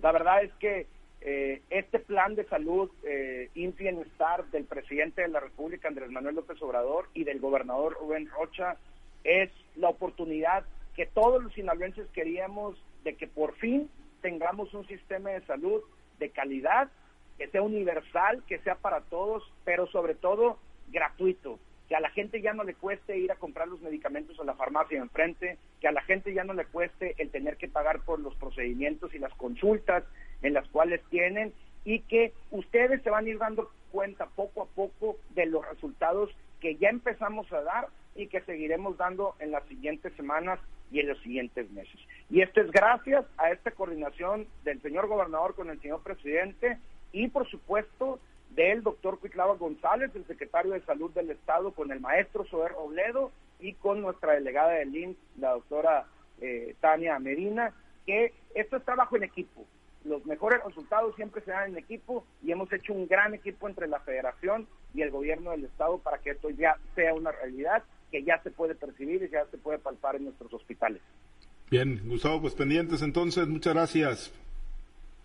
La 0.00 0.12
verdad 0.12 0.42
es 0.42 0.52
que 0.54 0.86
eh, 1.22 1.62
este 1.70 1.98
plan 1.98 2.34
de 2.34 2.44
salud, 2.44 2.90
eh, 3.04 3.50
Bienestar, 3.54 4.44
del 4.50 4.64
presidente 4.64 5.22
de 5.22 5.28
la 5.28 5.40
República, 5.40 5.88
Andrés 5.88 6.10
Manuel 6.10 6.34
López 6.36 6.60
Obrador, 6.60 7.08
y 7.14 7.24
del 7.24 7.40
gobernador 7.40 7.96
Rubén 7.98 8.28
Rocha, 8.28 8.76
es 9.24 9.50
la 9.76 9.88
oportunidad 9.88 10.64
que 10.94 11.06
todos 11.06 11.42
los 11.42 11.52
sinaloenses 11.54 12.06
queríamos 12.10 12.76
de 13.04 13.16
que 13.16 13.26
por 13.26 13.54
fin 13.54 13.90
tengamos 14.20 14.74
un 14.74 14.86
sistema 14.86 15.30
de 15.30 15.44
salud 15.46 15.82
de 16.18 16.30
calidad, 16.30 16.90
que 17.38 17.48
sea 17.48 17.62
universal, 17.62 18.42
que 18.46 18.58
sea 18.58 18.74
para 18.74 19.00
todos, 19.02 19.42
pero 19.64 19.86
sobre 19.86 20.14
todo 20.14 20.58
gratuito, 20.90 21.58
que 21.88 21.96
a 21.96 22.00
la 22.00 22.10
gente 22.10 22.40
ya 22.40 22.52
no 22.52 22.62
le 22.64 22.74
cueste 22.74 23.18
ir 23.18 23.32
a 23.32 23.36
comprar 23.36 23.66
los 23.66 23.80
medicamentos 23.80 24.38
a 24.38 24.44
la 24.44 24.54
farmacia 24.54 24.98
enfrente, 24.98 25.58
que 25.80 25.88
a 25.88 25.92
la 25.92 26.02
gente 26.02 26.32
ya 26.32 26.44
no 26.44 26.54
le 26.54 26.64
cueste 26.66 27.14
el 27.18 27.30
tener 27.30 27.56
que 27.56 27.68
pagar 27.68 28.02
por 28.04 28.20
los 28.20 28.34
procedimientos 28.36 29.12
y 29.14 29.18
las 29.18 29.34
consultas 29.34 30.04
en 30.42 30.54
las 30.54 30.68
cuales 30.68 31.00
tienen 31.10 31.52
y 31.84 32.00
que 32.00 32.32
ustedes 32.50 33.02
se 33.02 33.10
van 33.10 33.26
a 33.26 33.28
ir 33.28 33.38
dando 33.38 33.70
cuenta 33.90 34.26
poco 34.26 34.62
a 34.62 34.66
poco 34.66 35.16
de 35.30 35.46
los 35.46 35.68
resultados 35.68 36.30
que 36.60 36.76
ya 36.76 36.90
empezamos 36.90 37.50
a 37.52 37.62
dar 37.62 37.88
y 38.14 38.26
que 38.26 38.40
seguiremos 38.42 38.96
dando 38.96 39.34
en 39.40 39.50
las 39.50 39.64
siguientes 39.66 40.12
semanas 40.14 40.60
y 40.90 41.00
en 41.00 41.08
los 41.08 41.18
siguientes 41.22 41.70
meses. 41.70 41.98
Y 42.28 42.42
esto 42.42 42.60
es 42.60 42.70
gracias 42.70 43.24
a 43.38 43.50
esta 43.50 43.70
coordinación 43.70 44.46
del 44.64 44.80
señor 44.82 45.08
gobernador 45.08 45.54
con 45.54 45.70
el 45.70 45.80
señor 45.80 46.02
presidente 46.02 46.78
y 47.12 47.28
por 47.28 47.48
supuesto 47.48 48.20
del 48.50 48.82
doctor 48.82 49.18
Cuitlava 49.18 49.54
González, 49.54 50.10
el 50.14 50.26
secretario 50.26 50.72
de 50.72 50.80
Salud 50.82 51.10
del 51.12 51.30
Estado, 51.30 51.72
con 51.72 51.90
el 51.92 52.00
maestro 52.00 52.44
Soer 52.46 52.72
Obledo 52.76 53.30
y 53.60 53.74
con 53.74 54.00
nuestra 54.00 54.32
delegada 54.32 54.72
del 54.72 54.94
INS, 54.94 55.16
la 55.38 55.50
doctora 55.52 56.06
eh, 56.40 56.74
Tania 56.80 57.18
Medina, 57.18 57.72
que 58.06 58.32
esto 58.54 58.76
es 58.76 58.84
trabajo 58.84 59.16
en 59.16 59.24
equipo. 59.24 59.64
Los 60.04 60.24
mejores 60.24 60.64
resultados 60.64 61.14
siempre 61.14 61.42
se 61.42 61.50
dan 61.50 61.70
en 61.70 61.78
equipo 61.78 62.24
y 62.42 62.52
hemos 62.52 62.72
hecho 62.72 62.94
un 62.94 63.06
gran 63.06 63.34
equipo 63.34 63.68
entre 63.68 63.86
la 63.86 64.00
federación 64.00 64.66
y 64.94 65.02
el 65.02 65.10
gobierno 65.10 65.50
del 65.50 65.64
Estado 65.64 65.98
para 65.98 66.18
que 66.18 66.30
esto 66.30 66.50
ya 66.50 66.76
sea 66.94 67.14
una 67.14 67.32
realidad 67.32 67.84
que 68.10 68.22
ya 68.24 68.42
se 68.42 68.50
puede 68.50 68.74
percibir 68.74 69.22
y 69.22 69.28
ya 69.28 69.44
se 69.50 69.58
puede 69.58 69.78
palpar 69.78 70.16
en 70.16 70.24
nuestros 70.24 70.52
hospitales. 70.52 71.02
Bien, 71.70 72.00
Gustavo, 72.06 72.40
pues 72.40 72.54
pendientes 72.54 73.02
entonces, 73.02 73.46
muchas 73.46 73.74
gracias. 73.74 74.32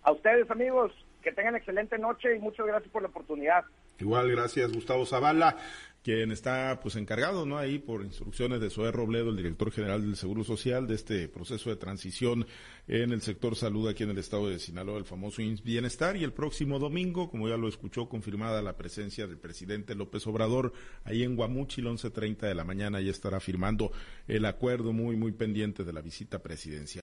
A 0.02 0.12
ustedes, 0.12 0.48
amigos, 0.50 0.92
que 1.26 1.32
tengan 1.32 1.56
excelente 1.56 1.98
noche 1.98 2.36
y 2.36 2.38
muchas 2.38 2.64
gracias 2.66 2.88
por 2.92 3.02
la 3.02 3.08
oportunidad. 3.08 3.64
Igual, 3.98 4.30
gracias 4.30 4.72
Gustavo 4.72 5.04
Zavala, 5.04 5.56
quien 6.04 6.30
está 6.30 6.78
pues 6.80 6.94
encargado, 6.94 7.44
¿no? 7.44 7.58
Ahí 7.58 7.80
por 7.80 8.02
instrucciones 8.02 8.60
de 8.60 8.70
Zoé 8.70 8.92
Robledo, 8.92 9.30
el 9.30 9.36
director 9.36 9.72
general 9.72 10.02
del 10.02 10.14
Seguro 10.14 10.44
Social, 10.44 10.86
de 10.86 10.94
este 10.94 11.26
proceso 11.26 11.68
de 11.68 11.74
transición 11.74 12.46
en 12.86 13.10
el 13.10 13.22
sector 13.22 13.56
salud 13.56 13.88
aquí 13.88 14.04
en 14.04 14.10
el 14.10 14.18
estado 14.18 14.48
de 14.48 14.60
Sinaloa, 14.60 14.98
el 14.98 15.04
famoso 15.04 15.42
Bienestar. 15.64 16.16
Y 16.16 16.22
el 16.22 16.32
próximo 16.32 16.78
domingo, 16.78 17.28
como 17.28 17.48
ya 17.48 17.56
lo 17.56 17.66
escuchó, 17.66 18.08
confirmada 18.08 18.62
la 18.62 18.76
presencia 18.76 19.26
del 19.26 19.38
presidente 19.38 19.96
López 19.96 20.24
Obrador 20.28 20.72
ahí 21.02 21.24
en 21.24 21.34
Guamúchil, 21.34 21.86
11.30 21.86 22.42
de 22.42 22.54
la 22.54 22.62
mañana, 22.62 23.00
ya 23.00 23.10
estará 23.10 23.40
firmando 23.40 23.90
el 24.28 24.44
acuerdo 24.44 24.92
muy, 24.92 25.16
muy 25.16 25.32
pendiente 25.32 25.82
de 25.82 25.92
la 25.92 26.02
visita 26.02 26.38
presidencial. 26.38 26.86